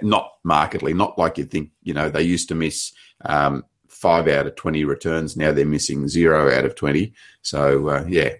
not 0.01 0.33
markedly. 0.43 0.93
Not 0.93 1.17
like 1.17 1.37
you 1.37 1.45
think. 1.45 1.71
You 1.83 1.93
know, 1.93 2.09
they 2.09 2.23
used 2.23 2.49
to 2.49 2.55
miss. 2.55 2.91
Um, 3.23 3.65
five 4.01 4.27
out 4.27 4.47
of 4.47 4.55
20 4.55 4.83
returns. 4.83 5.37
Now 5.37 5.51
they're 5.51 5.65
missing 5.65 6.07
zero 6.07 6.51
out 6.51 6.65
of 6.65 6.75
20. 6.75 7.13
So, 7.41 7.87
uh, 7.87 8.05
yeah, 8.07 8.33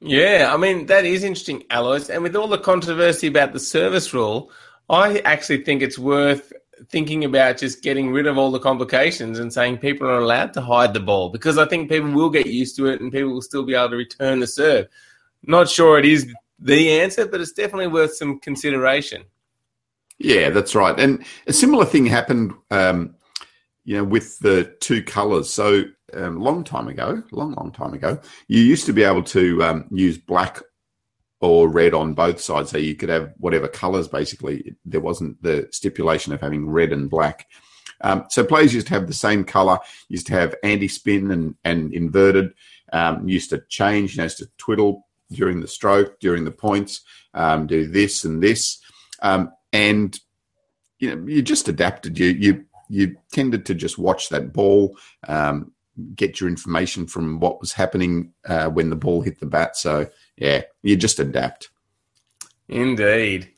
yeah, 0.00 0.50
I 0.52 0.56
mean, 0.56 0.86
that 0.86 1.04
is 1.04 1.24
interesting, 1.24 1.64
Alois. 1.70 2.08
And 2.08 2.22
with 2.22 2.36
all 2.36 2.46
the 2.46 2.58
controversy 2.58 3.26
about 3.26 3.52
the 3.52 3.58
service 3.58 4.14
rule, 4.14 4.52
I 4.88 5.18
actually 5.20 5.64
think 5.64 5.82
it's 5.82 5.98
worth 5.98 6.52
thinking 6.88 7.24
about 7.24 7.58
just 7.58 7.82
getting 7.82 8.12
rid 8.12 8.28
of 8.28 8.38
all 8.38 8.52
the 8.52 8.60
complications 8.60 9.40
and 9.40 9.52
saying 9.52 9.78
people 9.78 10.06
are 10.06 10.20
allowed 10.20 10.52
to 10.54 10.60
hide 10.60 10.94
the 10.94 11.00
ball 11.00 11.30
because 11.30 11.58
I 11.58 11.66
think 11.66 11.90
people 11.90 12.12
will 12.12 12.30
get 12.30 12.46
used 12.46 12.76
to 12.76 12.86
it 12.86 13.00
and 13.00 13.10
people 13.10 13.32
will 13.32 13.42
still 13.42 13.64
be 13.64 13.74
able 13.74 13.90
to 13.90 13.96
return 13.96 14.38
the 14.38 14.46
serve. 14.46 14.86
Not 15.42 15.68
sure 15.68 15.98
it 15.98 16.04
is 16.04 16.32
the 16.60 17.00
answer, 17.00 17.26
but 17.26 17.40
it's 17.40 17.52
definitely 17.52 17.88
worth 17.88 18.14
some 18.14 18.38
consideration. 18.38 19.24
Yeah, 20.18 20.50
that's 20.50 20.76
right. 20.76 20.98
And 20.98 21.24
a 21.48 21.52
similar 21.52 21.84
thing 21.84 22.06
happened, 22.06 22.52
um, 22.70 23.16
you 23.88 23.96
know, 23.96 24.04
with 24.04 24.38
the 24.40 24.64
two 24.80 25.02
colours. 25.02 25.50
So 25.50 25.84
um, 26.12 26.38
long 26.42 26.62
time 26.62 26.88
ago, 26.88 27.22
long, 27.32 27.54
long 27.54 27.72
time 27.72 27.94
ago, 27.94 28.20
you 28.46 28.60
used 28.60 28.84
to 28.84 28.92
be 28.92 29.02
able 29.02 29.22
to 29.22 29.64
um, 29.64 29.86
use 29.90 30.18
black 30.18 30.60
or 31.40 31.70
red 31.70 31.94
on 31.94 32.12
both 32.12 32.38
sides. 32.38 32.70
So 32.70 32.76
you 32.76 32.94
could 32.94 33.08
have 33.08 33.32
whatever 33.38 33.66
colors, 33.66 34.06
basically. 34.06 34.76
There 34.84 35.00
wasn't 35.00 35.42
the 35.42 35.68
stipulation 35.72 36.34
of 36.34 36.40
having 36.42 36.68
red 36.68 36.92
and 36.92 37.08
black. 37.08 37.46
Um, 38.02 38.26
so 38.28 38.44
players 38.44 38.74
used 38.74 38.88
to 38.88 38.92
have 38.92 39.06
the 39.06 39.14
same 39.14 39.42
color, 39.42 39.78
used 40.10 40.26
to 40.26 40.34
have 40.34 40.54
anti 40.62 40.88
spin 40.88 41.30
and, 41.30 41.54
and 41.64 41.94
inverted, 41.94 42.52
um, 42.92 43.26
used 43.26 43.48
to 43.50 43.62
change, 43.70 44.12
you 44.12 44.18
know, 44.18 44.24
used 44.24 44.36
to 44.38 44.50
twiddle 44.58 45.06
during 45.32 45.62
the 45.62 45.66
stroke, 45.66 46.20
during 46.20 46.44
the 46.44 46.50
points, 46.50 47.00
um, 47.32 47.66
do 47.66 47.86
this 47.86 48.24
and 48.24 48.42
this. 48.42 48.82
Um, 49.22 49.50
and, 49.72 50.20
you 50.98 51.16
know, 51.16 51.26
you 51.26 51.40
just 51.40 51.68
adapted. 51.68 52.18
You, 52.18 52.26
you, 52.26 52.64
you 52.88 53.16
tended 53.32 53.66
to 53.66 53.74
just 53.74 53.98
watch 53.98 54.28
that 54.28 54.52
ball, 54.52 54.96
um, 55.26 55.72
get 56.14 56.40
your 56.40 56.48
information 56.48 57.06
from 57.06 57.40
what 57.40 57.60
was 57.60 57.72
happening 57.72 58.32
uh, 58.46 58.68
when 58.68 58.90
the 58.90 58.96
ball 58.96 59.20
hit 59.20 59.40
the 59.40 59.46
bat. 59.46 59.76
So 59.76 60.08
yeah, 60.36 60.62
you 60.82 60.96
just 60.96 61.18
adapt. 61.18 61.70
Indeed. 62.68 63.50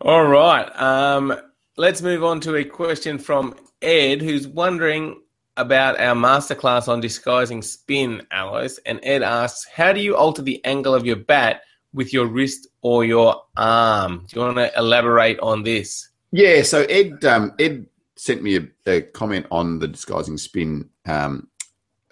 All 0.00 0.26
right. 0.26 0.68
Um, 0.80 1.34
let's 1.76 2.02
move 2.02 2.22
on 2.24 2.40
to 2.40 2.56
a 2.56 2.64
question 2.64 3.18
from 3.18 3.54
Ed, 3.82 4.22
who's 4.22 4.46
wondering 4.46 5.20
about 5.56 5.98
our 5.98 6.14
masterclass 6.14 6.88
on 6.88 7.00
disguising 7.00 7.62
spin, 7.62 8.26
Alois. 8.30 8.78
And 8.86 9.00
Ed 9.02 9.22
asks, 9.22 9.66
how 9.68 9.92
do 9.92 10.00
you 10.00 10.16
alter 10.16 10.42
the 10.42 10.64
angle 10.64 10.94
of 10.94 11.04
your 11.04 11.16
bat 11.16 11.62
with 11.92 12.12
your 12.12 12.26
wrist 12.26 12.68
or 12.80 13.04
your 13.04 13.42
arm? 13.56 14.26
Do 14.28 14.38
you 14.38 14.46
want 14.46 14.58
to 14.58 14.78
elaborate 14.78 15.40
on 15.40 15.64
this? 15.64 16.08
Yeah. 16.30 16.62
So 16.62 16.82
Ed, 16.82 17.24
um, 17.24 17.54
Ed 17.58 17.86
sent 18.18 18.42
me 18.42 18.56
a, 18.56 18.68
a, 18.86 19.02
comment 19.02 19.46
on 19.50 19.78
the 19.78 19.88
disguising 19.88 20.36
spin 20.36 20.90
um, 21.06 21.48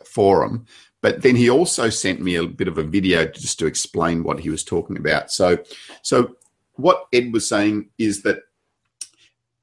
forum. 0.05 0.65
But 1.03 1.23
then 1.23 1.37
he 1.37 1.51
also 1.51 1.91
sent 1.91 2.21
me 2.21 2.37
a 2.37 2.47
bit 2.47 2.69
of 2.69 2.79
a 2.79 2.83
video 2.83 3.27
just 3.27 3.59
to 3.59 3.67
explain 3.67 4.23
what 4.23 4.41
he 4.41 4.49
was 4.49 4.65
talking 4.65 4.97
about. 4.97 5.31
So, 5.31 5.59
so 6.03 6.37
what 6.75 7.07
Ed 7.13 7.33
was 7.33 7.49
saying 7.49 7.91
is 7.99 8.23
that 8.23 8.39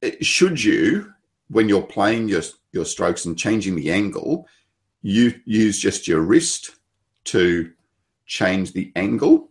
uh, 0.03 0.11
should 0.21 0.63
you, 0.63 1.13
when 1.49 1.69
you're 1.69 1.81
playing 1.81 2.27
your 2.27 2.41
your 2.71 2.85
strokes 2.85 3.25
and 3.25 3.37
changing 3.37 3.75
the 3.75 3.91
angle, 3.91 4.47
you 5.01 5.39
use 5.45 5.79
just 5.79 6.07
your 6.07 6.21
wrist 6.21 6.71
to 7.25 7.71
change 8.25 8.73
the 8.73 8.91
angle, 8.95 9.49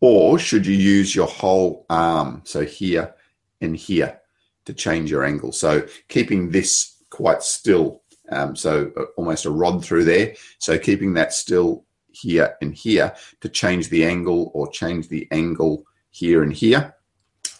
or 0.00 0.38
should 0.38 0.66
you 0.66 0.74
use 0.74 1.14
your 1.14 1.26
whole 1.26 1.86
arm, 1.88 2.42
so 2.44 2.64
here 2.64 3.14
and 3.60 3.76
here, 3.76 4.20
to 4.68 4.74
change 4.74 5.10
your 5.10 5.24
angle? 5.24 5.50
So 5.52 5.86
keeping 6.08 6.50
this 6.50 6.94
quite 7.10 7.42
still 7.42 8.02
um, 8.30 8.56
so 8.56 8.92
uh, 8.96 9.04
almost 9.16 9.44
a 9.44 9.50
rod 9.50 9.84
through 9.84 10.04
there. 10.04 10.34
So 10.58 10.78
keeping 10.78 11.14
that 11.14 11.32
still 11.32 11.84
here 12.10 12.56
and 12.60 12.74
here 12.74 13.14
to 13.40 13.48
change 13.48 13.88
the 13.88 14.04
angle 14.04 14.50
or 14.54 14.70
change 14.70 15.08
the 15.08 15.28
angle 15.30 15.84
here 16.10 16.42
and 16.42 16.52
here 16.52 16.94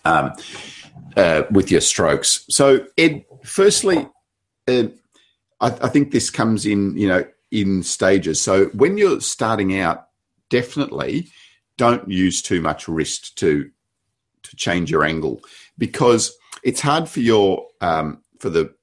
um, 0.04 0.32
uh, 1.16 1.42
with 1.50 1.70
your 1.70 1.80
strokes. 1.80 2.44
So 2.50 2.86
Ed, 2.96 3.24
firstly, 3.44 4.08
uh, 4.66 4.88
I, 5.60 5.66
I 5.66 5.88
think 5.88 6.10
this 6.10 6.30
comes 6.30 6.66
in, 6.66 6.96
you 6.96 7.08
know, 7.08 7.24
in 7.50 7.82
stages. 7.82 8.40
So 8.40 8.66
when 8.66 8.98
you're 8.98 9.20
starting 9.20 9.78
out, 9.78 10.08
definitely 10.50 11.28
don't 11.76 12.10
use 12.10 12.42
too 12.42 12.60
much 12.60 12.88
wrist 12.88 13.38
to 13.38 13.70
to 14.44 14.56
change 14.56 14.90
your 14.90 15.04
angle 15.04 15.40
because 15.76 16.36
it's 16.68 16.82
hard 16.82 17.08
for 17.08 17.20
your 17.20 17.66
um, 17.80 18.22
for 18.40 18.50
the 18.50 18.74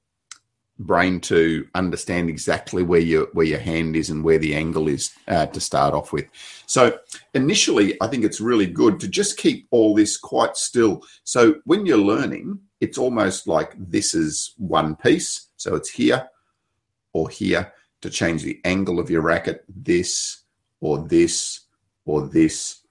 brain 0.79 1.19
to 1.21 1.67
understand 1.75 2.29
exactly 2.29 2.81
where 2.81 2.99
your 2.99 3.27
where 3.33 3.45
your 3.45 3.59
hand 3.59 3.95
is 3.95 4.09
and 4.09 4.23
where 4.23 4.39
the 4.39 4.55
angle 4.55 4.87
is 4.87 5.13
uh, 5.27 5.45
to 5.45 5.59
start 5.59 5.93
off 5.93 6.11
with. 6.11 6.25
So 6.65 6.97
initially, 7.35 7.95
I 8.01 8.07
think 8.07 8.23
it's 8.23 8.41
really 8.41 8.65
good 8.65 8.99
to 9.01 9.07
just 9.07 9.37
keep 9.37 9.67
all 9.69 9.93
this 9.93 10.17
quite 10.17 10.57
still. 10.57 11.03
So 11.25 11.61
when 11.65 11.85
you're 11.85 12.09
learning, 12.13 12.59
it's 12.81 12.97
almost 12.97 13.47
like 13.47 13.75
this 13.77 14.15
is 14.15 14.55
one 14.57 14.95
piece. 14.95 15.49
So 15.55 15.75
it's 15.75 15.91
here 15.91 16.27
or 17.13 17.29
here 17.29 17.71
to 18.01 18.09
change 18.09 18.41
the 18.41 18.59
angle 18.65 18.99
of 18.99 19.11
your 19.11 19.21
racket, 19.21 19.63
this 19.69 20.41
or 20.81 21.07
this 21.07 21.61
or 22.03 22.27
this, 22.27 22.81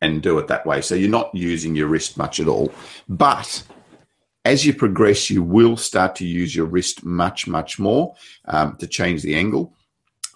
and 0.00 0.22
do 0.22 0.38
it 0.38 0.46
that 0.46 0.66
way. 0.66 0.82
So 0.82 0.94
you're 0.94 1.10
not 1.10 1.34
using 1.34 1.74
your 1.74 1.88
wrist 1.88 2.16
much 2.16 2.38
at 2.38 2.46
all, 2.46 2.72
but 3.08 3.64
as 4.44 4.64
you 4.64 4.72
progress, 4.74 5.30
you 5.30 5.42
will 5.42 5.76
start 5.76 6.16
to 6.16 6.26
use 6.26 6.54
your 6.54 6.66
wrist 6.66 7.04
much, 7.04 7.46
much 7.46 7.78
more 7.78 8.14
um, 8.46 8.76
to 8.76 8.86
change 8.86 9.22
the 9.22 9.34
angle. 9.34 9.74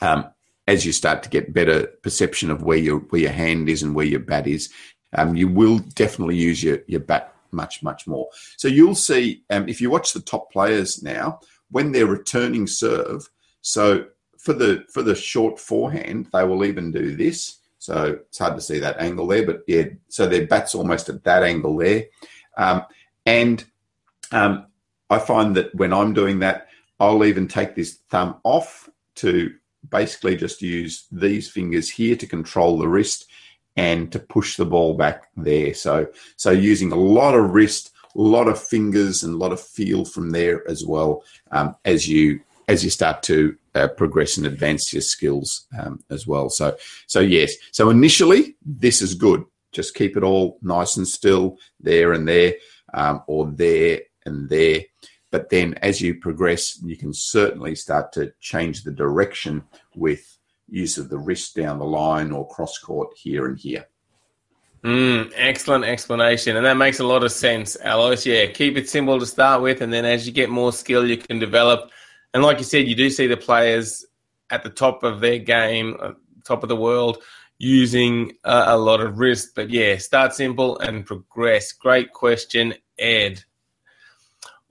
Um, 0.00 0.26
as 0.66 0.86
you 0.86 0.92
start 0.92 1.22
to 1.22 1.28
get 1.28 1.52
better 1.52 1.86
perception 2.02 2.50
of 2.50 2.62
where 2.62 2.78
your 2.78 2.98
where 2.98 3.20
your 3.20 3.32
hand 3.32 3.68
is 3.68 3.82
and 3.82 3.94
where 3.94 4.06
your 4.06 4.20
bat 4.20 4.46
is, 4.46 4.70
um, 5.12 5.36
you 5.36 5.48
will 5.48 5.78
definitely 5.78 6.36
use 6.36 6.62
your 6.62 6.78
your 6.86 7.00
bat 7.00 7.34
much, 7.50 7.82
much 7.82 8.06
more. 8.06 8.28
So 8.56 8.68
you'll 8.68 8.94
see 8.94 9.44
um, 9.50 9.68
if 9.68 9.80
you 9.80 9.90
watch 9.90 10.12
the 10.12 10.20
top 10.20 10.50
players 10.52 11.02
now 11.02 11.40
when 11.70 11.92
they're 11.92 12.06
returning 12.06 12.66
serve. 12.66 13.28
So 13.60 14.06
for 14.38 14.52
the 14.52 14.84
for 14.92 15.02
the 15.02 15.14
short 15.14 15.58
forehand, 15.58 16.28
they 16.32 16.44
will 16.44 16.64
even 16.64 16.92
do 16.92 17.16
this. 17.16 17.58
So 17.78 18.18
it's 18.26 18.38
hard 18.38 18.56
to 18.56 18.62
see 18.62 18.78
that 18.78 18.98
angle 18.98 19.26
there, 19.26 19.44
but 19.44 19.60
yeah, 19.66 19.84
so 20.08 20.26
their 20.26 20.46
bat's 20.46 20.74
almost 20.74 21.10
at 21.10 21.22
that 21.24 21.42
angle 21.42 21.76
there, 21.76 22.04
um, 22.56 22.86
and 23.26 23.62
um, 24.34 24.66
I 25.10 25.18
find 25.18 25.54
that 25.56 25.74
when 25.74 25.92
I'm 25.92 26.12
doing 26.12 26.40
that, 26.40 26.68
I'll 26.98 27.24
even 27.24 27.48
take 27.48 27.74
this 27.74 27.98
thumb 28.10 28.36
off 28.44 28.88
to 29.16 29.54
basically 29.88 30.36
just 30.36 30.62
use 30.62 31.06
these 31.12 31.50
fingers 31.50 31.88
here 31.90 32.16
to 32.16 32.26
control 32.26 32.78
the 32.78 32.88
wrist 32.88 33.26
and 33.76 34.10
to 34.12 34.18
push 34.18 34.56
the 34.56 34.64
ball 34.64 34.96
back 34.96 35.28
there. 35.36 35.74
So, 35.74 36.08
so 36.36 36.50
using 36.50 36.92
a 36.92 36.96
lot 36.96 37.34
of 37.34 37.50
wrist, 37.50 37.92
a 38.14 38.20
lot 38.20 38.48
of 38.48 38.60
fingers, 38.60 39.22
and 39.22 39.34
a 39.34 39.36
lot 39.36 39.52
of 39.52 39.60
feel 39.60 40.04
from 40.04 40.30
there 40.30 40.68
as 40.68 40.84
well 40.84 41.22
um, 41.50 41.76
as 41.84 42.08
you 42.08 42.40
as 42.66 42.82
you 42.82 42.88
start 42.88 43.22
to 43.22 43.54
uh, 43.74 43.88
progress 43.88 44.38
and 44.38 44.46
advance 44.46 44.90
your 44.90 45.02
skills 45.02 45.66
um, 45.78 46.02
as 46.08 46.26
well. 46.26 46.48
So, 46.48 46.74
so 47.06 47.20
yes. 47.20 47.52
So 47.72 47.90
initially, 47.90 48.56
this 48.64 49.02
is 49.02 49.14
good. 49.14 49.44
Just 49.72 49.94
keep 49.94 50.16
it 50.16 50.22
all 50.22 50.58
nice 50.62 50.96
and 50.96 51.06
still 51.06 51.58
there 51.78 52.14
and 52.14 52.26
there, 52.26 52.54
um, 52.94 53.22
or 53.26 53.48
there 53.48 54.00
and 54.26 54.48
there. 54.48 54.80
But 55.30 55.50
then 55.50 55.74
as 55.82 56.00
you 56.00 56.14
progress, 56.14 56.80
you 56.82 56.96
can 56.96 57.12
certainly 57.12 57.74
start 57.74 58.12
to 58.12 58.32
change 58.40 58.84
the 58.84 58.92
direction 58.92 59.64
with 59.96 60.38
use 60.68 60.96
of 60.98 61.08
the 61.08 61.18
wrist 61.18 61.56
down 61.56 61.78
the 61.78 61.84
line 61.84 62.32
or 62.32 62.48
cross 62.48 62.78
court 62.78 63.10
here 63.16 63.46
and 63.46 63.58
here. 63.58 63.86
Mm, 64.84 65.32
excellent 65.34 65.84
explanation. 65.84 66.56
And 66.56 66.66
that 66.66 66.76
makes 66.76 67.00
a 67.00 67.06
lot 67.06 67.24
of 67.24 67.32
sense, 67.32 67.76
Alois. 67.82 68.26
Yeah, 68.26 68.46
keep 68.46 68.76
it 68.76 68.88
simple 68.88 69.18
to 69.18 69.26
start 69.26 69.62
with. 69.62 69.80
And 69.80 69.92
then 69.92 70.04
as 70.04 70.26
you 70.26 70.32
get 70.32 70.50
more 70.50 70.72
skill, 70.72 71.08
you 71.08 71.16
can 71.16 71.38
develop. 71.38 71.90
And 72.34 72.42
like 72.42 72.58
you 72.58 72.64
said, 72.64 72.86
you 72.86 72.94
do 72.94 73.08
see 73.08 73.26
the 73.26 73.36
players 73.36 74.04
at 74.50 74.62
the 74.62 74.70
top 74.70 75.02
of 75.02 75.20
their 75.20 75.38
game, 75.38 75.96
uh, 76.00 76.12
top 76.44 76.62
of 76.62 76.68
the 76.68 76.76
world, 76.76 77.22
using 77.58 78.32
uh, 78.44 78.64
a 78.68 78.76
lot 78.76 79.00
of 79.00 79.18
wrist. 79.18 79.52
But 79.56 79.70
yeah, 79.70 79.96
start 79.96 80.34
simple 80.34 80.78
and 80.78 81.06
progress. 81.06 81.72
Great 81.72 82.12
question, 82.12 82.74
Ed. 82.98 83.42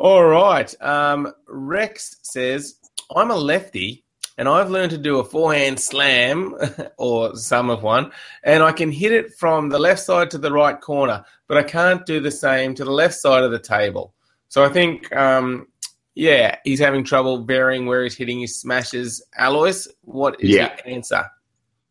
All 0.04 0.26
right. 0.26 0.82
Um, 0.82 1.32
Rex 1.48 2.18
says, 2.24 2.76
I'm 3.16 3.32
a 3.32 3.38
lefty 3.38 4.04
and 4.38 4.50
I've 4.50 4.70
learned 4.70 4.92
to 4.92 4.98
do 4.98 5.20
a 5.20 5.24
forehand 5.24 5.80
slam 5.80 6.56
or 6.98 7.38
some 7.38 7.70
of 7.70 7.84
one, 7.84 8.12
and 8.44 8.62
I 8.63 8.74
can 8.74 8.92
hit 8.92 9.13
it 9.13 9.34
from 9.39 9.70
the 9.70 9.80
left 9.80 10.02
side 10.02 10.30
to 10.32 10.38
the 10.38 10.52
right 10.52 10.82
corner, 10.82 11.24
but 11.48 11.58
I 11.58 11.63
can't 11.63 12.06
do 12.06 12.20
the 12.20 12.32
same 12.32 12.76
to 12.76 12.84
the 12.84 12.92
left 12.92 13.16
side 13.16 13.46
of 13.46 13.52
the 13.52 13.60
table. 13.60 14.13
So 14.50 14.66
I 14.66 14.68
think, 14.68 15.16
um, 15.16 15.68
yeah, 16.16 16.58
he's 16.66 16.82
having 16.82 17.06
trouble 17.06 17.46
varying 17.46 17.86
where 17.86 18.04
he's 18.04 18.18
hitting 18.18 18.42
his 18.42 18.60
smashes. 18.60 19.26
Alois, 19.39 19.88
what 20.02 20.36
is 20.42 20.50
Yeah. 20.50 20.76
the 20.76 20.86
answer? 20.86 21.24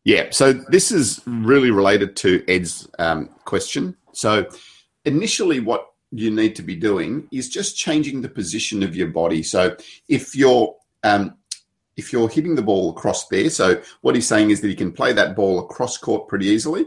Yeah, 0.03 0.27
so 0.29 0.53
this 0.53 0.91
is 0.91 1.19
really 1.25 1.71
related 1.71 2.15
to 2.17 2.43
Ed's 2.47 2.87
um, 2.99 3.29
question. 3.45 3.97
So, 4.11 4.45
initially, 5.03 5.59
what 5.61 5.92
you 6.13 6.31
need 6.31 6.55
to 6.55 6.61
be 6.61 6.75
doing 6.75 7.27
is 7.31 7.49
just 7.49 7.77
changing 7.77 8.21
the 8.21 8.29
position 8.29 8.83
of 8.83 8.95
your 8.95 9.07
body. 9.07 9.43
So, 9.43 9.75
if 10.07 10.35
you're 10.35 10.75
um, 11.03 11.35
if 11.95 12.11
you're 12.11 12.29
hitting 12.29 12.55
the 12.55 12.61
ball 12.61 12.91
across 12.91 13.27
there, 13.27 13.49
so 13.49 13.81
what 14.01 14.15
he's 14.15 14.27
saying 14.27 14.49
is 14.49 14.61
that 14.61 14.67
he 14.67 14.75
can 14.75 14.91
play 14.91 15.13
that 15.13 15.35
ball 15.35 15.59
across 15.59 15.97
court 15.97 16.27
pretty 16.27 16.47
easily, 16.47 16.85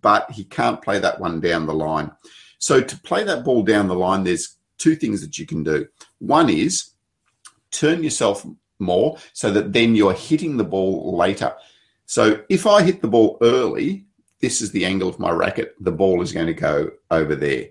but 0.00 0.30
he 0.30 0.44
can't 0.44 0.82
play 0.82 0.98
that 0.98 1.20
one 1.20 1.40
down 1.40 1.66
the 1.66 1.74
line. 1.74 2.10
So, 2.58 2.80
to 2.80 3.00
play 3.00 3.24
that 3.24 3.44
ball 3.44 3.62
down 3.62 3.88
the 3.88 3.94
line, 3.94 4.24
there's 4.24 4.56
two 4.78 4.96
things 4.96 5.20
that 5.20 5.38
you 5.38 5.46
can 5.46 5.62
do. 5.62 5.86
One 6.18 6.50
is 6.50 6.90
turn 7.70 8.02
yourself 8.02 8.46
more 8.78 9.18
so 9.32 9.50
that 9.50 9.72
then 9.72 9.94
you're 9.94 10.12
hitting 10.12 10.56
the 10.56 10.64
ball 10.64 11.16
later. 11.16 11.54
So 12.06 12.42
if 12.48 12.66
I 12.66 12.82
hit 12.82 13.00
the 13.00 13.08
ball 13.08 13.38
early, 13.40 14.06
this 14.40 14.60
is 14.60 14.70
the 14.70 14.84
angle 14.84 15.08
of 15.08 15.18
my 15.18 15.30
racket, 15.30 15.74
the 15.80 15.92
ball 15.92 16.22
is 16.22 16.32
going 16.32 16.46
to 16.46 16.54
go 16.54 16.90
over 17.10 17.34
there. 17.34 17.68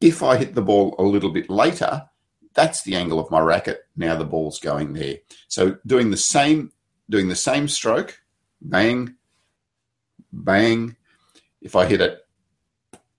If 0.00 0.22
I 0.22 0.36
hit 0.36 0.54
the 0.54 0.62
ball 0.62 0.94
a 0.98 1.02
little 1.02 1.30
bit 1.30 1.50
later, 1.50 2.08
that's 2.54 2.82
the 2.82 2.96
angle 2.96 3.18
of 3.18 3.30
my 3.30 3.40
racket. 3.40 3.80
Now 3.96 4.16
the 4.16 4.24
ball's 4.24 4.58
going 4.58 4.92
there. 4.92 5.18
So 5.48 5.76
doing 5.86 6.10
the 6.10 6.16
same, 6.16 6.72
doing 7.08 7.28
the 7.28 7.36
same 7.36 7.68
stroke, 7.68 8.20
bang, 8.60 9.14
bang. 10.32 10.96
If 11.60 11.76
I 11.76 11.86
hit 11.86 12.00
it 12.00 12.26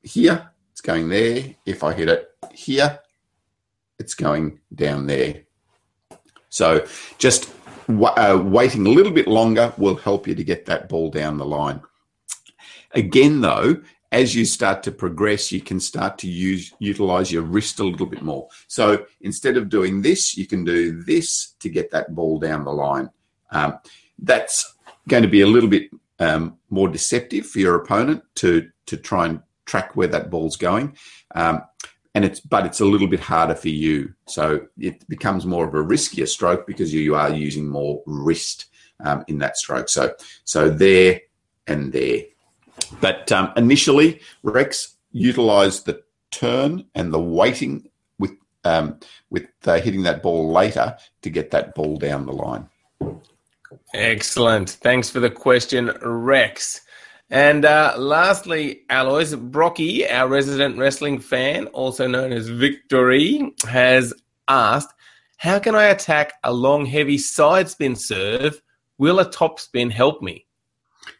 here, 0.01 0.49
it's 0.71 0.81
going 0.81 1.09
there. 1.09 1.55
If 1.65 1.83
I 1.83 1.93
hit 1.93 2.09
it 2.09 2.29
here, 2.51 2.99
it's 3.99 4.15
going 4.15 4.59
down 4.73 5.05
there. 5.05 5.43
So 6.49 6.85
just 7.17 7.53
uh, 7.87 8.41
waiting 8.43 8.85
a 8.85 8.89
little 8.89 9.11
bit 9.11 9.27
longer 9.27 9.73
will 9.77 9.95
help 9.95 10.27
you 10.27 10.35
to 10.35 10.43
get 10.43 10.65
that 10.65 10.89
ball 10.89 11.09
down 11.09 11.37
the 11.37 11.45
line. 11.45 11.81
Again, 12.93 13.41
though, 13.41 13.81
as 14.11 14.35
you 14.35 14.43
start 14.43 14.83
to 14.83 14.91
progress, 14.91 15.51
you 15.51 15.61
can 15.61 15.79
start 15.79 16.17
to 16.19 16.27
use 16.27 16.73
utilize 16.79 17.31
your 17.31 17.43
wrist 17.43 17.79
a 17.79 17.83
little 17.83 18.05
bit 18.05 18.21
more. 18.21 18.49
So 18.67 19.05
instead 19.21 19.57
of 19.57 19.69
doing 19.69 20.01
this, 20.01 20.35
you 20.37 20.45
can 20.45 20.63
do 20.65 21.01
this 21.03 21.55
to 21.59 21.69
get 21.69 21.91
that 21.91 22.13
ball 22.13 22.39
down 22.39 22.65
the 22.65 22.71
line. 22.71 23.09
Um, 23.51 23.79
that's 24.19 24.75
going 25.07 25.23
to 25.23 25.29
be 25.29 25.41
a 25.41 25.47
little 25.47 25.69
bit 25.69 25.89
um, 26.19 26.57
more 26.69 26.87
deceptive 26.87 27.47
for 27.47 27.59
your 27.59 27.75
opponent 27.75 28.23
to 28.35 28.69
to 28.87 28.97
try 28.97 29.27
and 29.27 29.41
track 29.65 29.95
where 29.95 30.07
that 30.07 30.29
ball's 30.29 30.57
going. 30.57 30.97
Um, 31.33 31.61
and 32.13 32.25
it's 32.25 32.41
but 32.41 32.65
it's 32.65 32.81
a 32.81 32.85
little 32.85 33.07
bit 33.07 33.21
harder 33.21 33.55
for 33.55 33.69
you. 33.69 34.13
So 34.27 34.67
it 34.77 35.07
becomes 35.07 35.45
more 35.45 35.65
of 35.65 35.73
a 35.73 35.77
riskier 35.77 36.27
stroke 36.27 36.67
because 36.67 36.93
you, 36.93 36.99
you 36.99 37.15
are 37.15 37.33
using 37.33 37.69
more 37.69 38.03
wrist 38.05 38.65
um, 38.99 39.23
in 39.27 39.37
that 39.39 39.57
stroke. 39.57 39.87
So 39.87 40.13
so 40.43 40.69
there 40.69 41.21
and 41.67 41.93
there. 41.93 42.23
But 42.99 43.31
um, 43.31 43.51
initially, 43.55 44.21
Rex 44.43 44.95
utilized 45.11 45.85
the 45.85 46.03
turn 46.31 46.85
and 46.95 47.13
the 47.13 47.19
weighting 47.19 47.89
with 48.19 48.31
um, 48.63 48.99
with 49.29 49.47
uh, 49.65 49.79
hitting 49.79 50.03
that 50.03 50.23
ball 50.23 50.51
later 50.51 50.97
to 51.21 51.29
get 51.29 51.51
that 51.51 51.75
ball 51.75 51.97
down 51.97 52.25
the 52.25 52.33
line. 52.33 52.69
Excellent. 53.93 54.69
Thanks 54.69 55.09
for 55.09 55.19
the 55.19 55.29
question, 55.29 55.91
Rex. 56.01 56.81
And 57.29 57.63
uh, 57.63 57.95
lastly, 57.97 58.81
Alois, 58.89 59.35
Brocky, 59.35 60.07
our 60.07 60.27
resident 60.27 60.77
wrestling 60.77 61.19
fan, 61.19 61.67
also 61.67 62.05
known 62.05 62.33
as 62.33 62.49
Victory, 62.49 63.53
has 63.67 64.13
asked, 64.47 64.93
"How 65.37 65.59
can 65.59 65.75
I 65.75 65.85
attack 65.85 66.33
a 66.43 66.51
long, 66.51 66.85
heavy 66.85 67.17
side 67.17 67.69
spin 67.69 67.95
serve? 67.95 68.61
Will 68.97 69.19
a 69.19 69.29
top 69.29 69.59
spin 69.59 69.89
help 69.89 70.21
me?" 70.21 70.45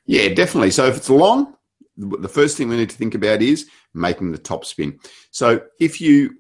Yeah, 0.06 0.30
definitely. 0.30 0.72
So 0.72 0.86
if 0.86 0.98
it's 0.98 1.10
long, 1.10 1.56
the 1.98 2.30
first 2.30 2.58
thing 2.58 2.70
we 2.70 2.78
need 2.78 2.90
to 2.90 2.96
think 2.96 3.16
about 3.16 3.42
is 3.42 3.70
making 3.94 4.32
the 4.32 4.38
top 4.38 4.66
spin. 4.66 5.00
So 5.32 5.62
if 5.80 6.02
you 6.02 6.36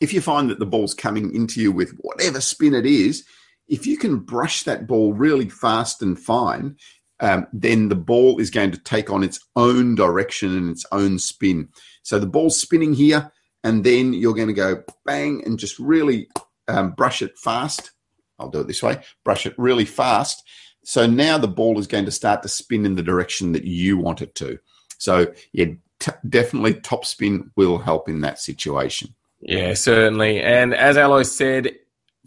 if 0.00 0.12
you 0.12 0.20
find 0.20 0.50
that 0.50 0.58
the 0.58 0.66
ball's 0.66 0.94
coming 0.94 1.34
into 1.34 1.60
you 1.60 1.70
with 1.70 1.96
whatever 1.98 2.40
spin 2.40 2.74
it 2.74 2.86
is, 2.86 3.24
if 3.68 3.86
you 3.86 3.96
can 3.96 4.18
brush 4.18 4.64
that 4.64 4.86
ball 4.86 5.12
really 5.12 5.48
fast 5.48 6.02
and 6.02 6.18
fine, 6.18 6.76
um, 7.20 7.46
then 7.52 7.88
the 7.88 7.94
ball 7.94 8.40
is 8.40 8.50
going 8.50 8.72
to 8.72 8.78
take 8.78 9.10
on 9.10 9.22
its 9.22 9.38
own 9.54 9.94
direction 9.94 10.56
and 10.56 10.70
its 10.70 10.84
own 10.90 11.20
spin. 11.20 11.68
So 12.02 12.18
the 12.18 12.26
ball's 12.26 12.60
spinning 12.60 12.94
here, 12.94 13.30
and 13.62 13.84
then 13.84 14.12
you're 14.12 14.34
going 14.34 14.48
to 14.48 14.54
go 14.54 14.82
bang 15.06 15.42
and 15.46 15.56
just 15.58 15.78
really 15.78 16.26
um, 16.66 16.92
brush 16.92 17.22
it 17.22 17.38
fast. 17.38 17.92
I'll 18.38 18.50
do 18.50 18.60
it 18.60 18.66
this 18.66 18.82
way 18.82 19.00
brush 19.24 19.46
it 19.46 19.54
really 19.56 19.84
fast. 19.84 20.42
So 20.84 21.06
now 21.06 21.38
the 21.38 21.48
ball 21.48 21.78
is 21.78 21.86
going 21.86 22.04
to 22.06 22.10
start 22.10 22.42
to 22.42 22.48
spin 22.48 22.84
in 22.84 22.96
the 22.96 23.02
direction 23.02 23.52
that 23.52 23.64
you 23.64 23.96
want 23.98 24.22
it 24.22 24.34
to. 24.36 24.58
So, 24.98 25.32
yeah, 25.52 25.66
t- 25.98 26.12
definitely 26.28 26.74
top 26.74 27.04
spin 27.04 27.50
will 27.56 27.78
help 27.78 28.08
in 28.08 28.20
that 28.22 28.38
situation. 28.38 29.14
Yeah, 29.40 29.74
certainly. 29.74 30.40
And 30.40 30.74
as 30.74 30.96
Alois 30.96 31.22
said, 31.24 31.72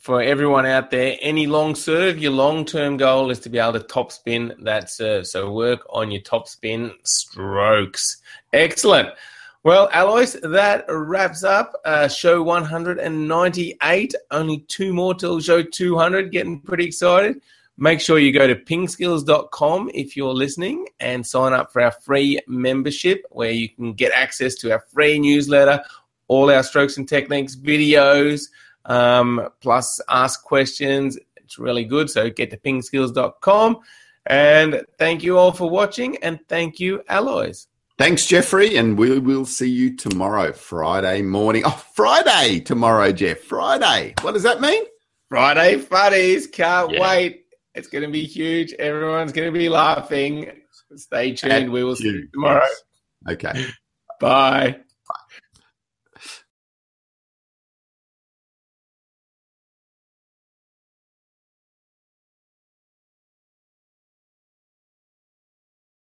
for 0.01 0.21
everyone 0.21 0.65
out 0.65 0.91
there, 0.91 1.17
any 1.21 1.47
long 1.47 1.73
serve, 1.73 2.19
your 2.19 2.31
long 2.31 2.63
term 2.63 2.97
goal 2.97 3.31
is 3.31 3.39
to 3.39 3.49
be 3.49 3.57
able 3.57 3.73
to 3.73 3.79
top 3.79 4.11
spin 4.11 4.53
that 4.59 4.89
serve. 4.89 5.25
So 5.25 5.51
work 5.51 5.85
on 5.89 6.11
your 6.11 6.21
top 6.21 6.47
spin 6.47 6.91
strokes. 7.03 8.21
Excellent. 8.53 9.09
Well, 9.63 9.89
Alois, 9.93 10.35
that 10.43 10.85
wraps 10.87 11.43
up 11.43 11.73
uh, 11.85 12.07
show 12.07 12.43
198. 12.43 14.15
Only 14.29 14.59
two 14.67 14.93
more 14.93 15.15
till 15.15 15.39
show 15.39 15.63
200. 15.63 16.31
Getting 16.31 16.59
pretty 16.59 16.85
excited. 16.85 17.41
Make 17.77 17.99
sure 17.99 18.19
you 18.19 18.31
go 18.31 18.47
to 18.47 18.55
pingskills.com 18.55 19.91
if 19.93 20.15
you're 20.15 20.33
listening 20.33 20.87
and 20.99 21.25
sign 21.25 21.51
up 21.53 21.73
for 21.73 21.81
our 21.81 21.91
free 21.91 22.39
membership 22.47 23.25
where 23.31 23.51
you 23.51 23.67
can 23.67 23.93
get 23.93 24.13
access 24.13 24.55
to 24.55 24.71
our 24.71 24.79
free 24.79 25.19
newsletter, 25.19 25.83
all 26.27 26.49
our 26.49 26.63
strokes 26.63 26.95
and 26.97 27.07
techniques 27.07 27.55
videos, 27.55 28.47
um, 28.85 29.49
plus 29.61 29.99
ask 30.09 30.43
questions. 30.43 31.17
It's 31.35 31.59
really 31.59 31.83
good. 31.83 32.09
So 32.09 32.29
get 32.29 32.49
to 32.51 32.57
pingskills.com. 32.57 33.79
And 34.27 34.81
thank 34.97 35.21
you 35.21 35.37
all 35.37 35.51
for 35.51 35.69
watching. 35.69 36.17
And 36.23 36.39
thank 36.47 36.79
you, 36.79 37.03
Alois. 37.09 37.67
Thanks, 37.97 38.25
Jeffrey, 38.25 38.75
and 38.77 38.97
we 38.97 39.19
will 39.19 39.45
see 39.45 39.69
you 39.69 39.95
tomorrow, 39.95 40.51
Friday 40.51 41.21
morning. 41.21 41.63
Oh, 41.65 41.83
Friday 41.93 42.59
tomorrow, 42.59 43.11
Jeff. 43.13 43.39
Friday. 43.39 44.13
What 44.21 44.33
does 44.33 44.43
that 44.43 44.59
mean? 44.59 44.83
Friday 45.29 45.77
Funnies. 45.77 46.45
Can't 46.47 46.91
Yeah. 46.91 47.01
wait. 47.01 47.44
It's 47.75 47.87
going 47.87 48.03
to 48.03 48.09
be 48.09 48.23
huge. 48.23 48.73
Everyone's 48.73 49.31
going 49.33 49.51
to 49.51 49.57
be 49.57 49.69
laughing. 49.69 50.49
Stay 50.95 51.33
tuned. 51.33 51.71
we 51.71 51.83
will 51.83 51.95
see 51.95 52.05
you 52.09 52.27
tomorrow. 52.33 52.65
Okay. 53.29 53.65
Bye. 54.19 54.77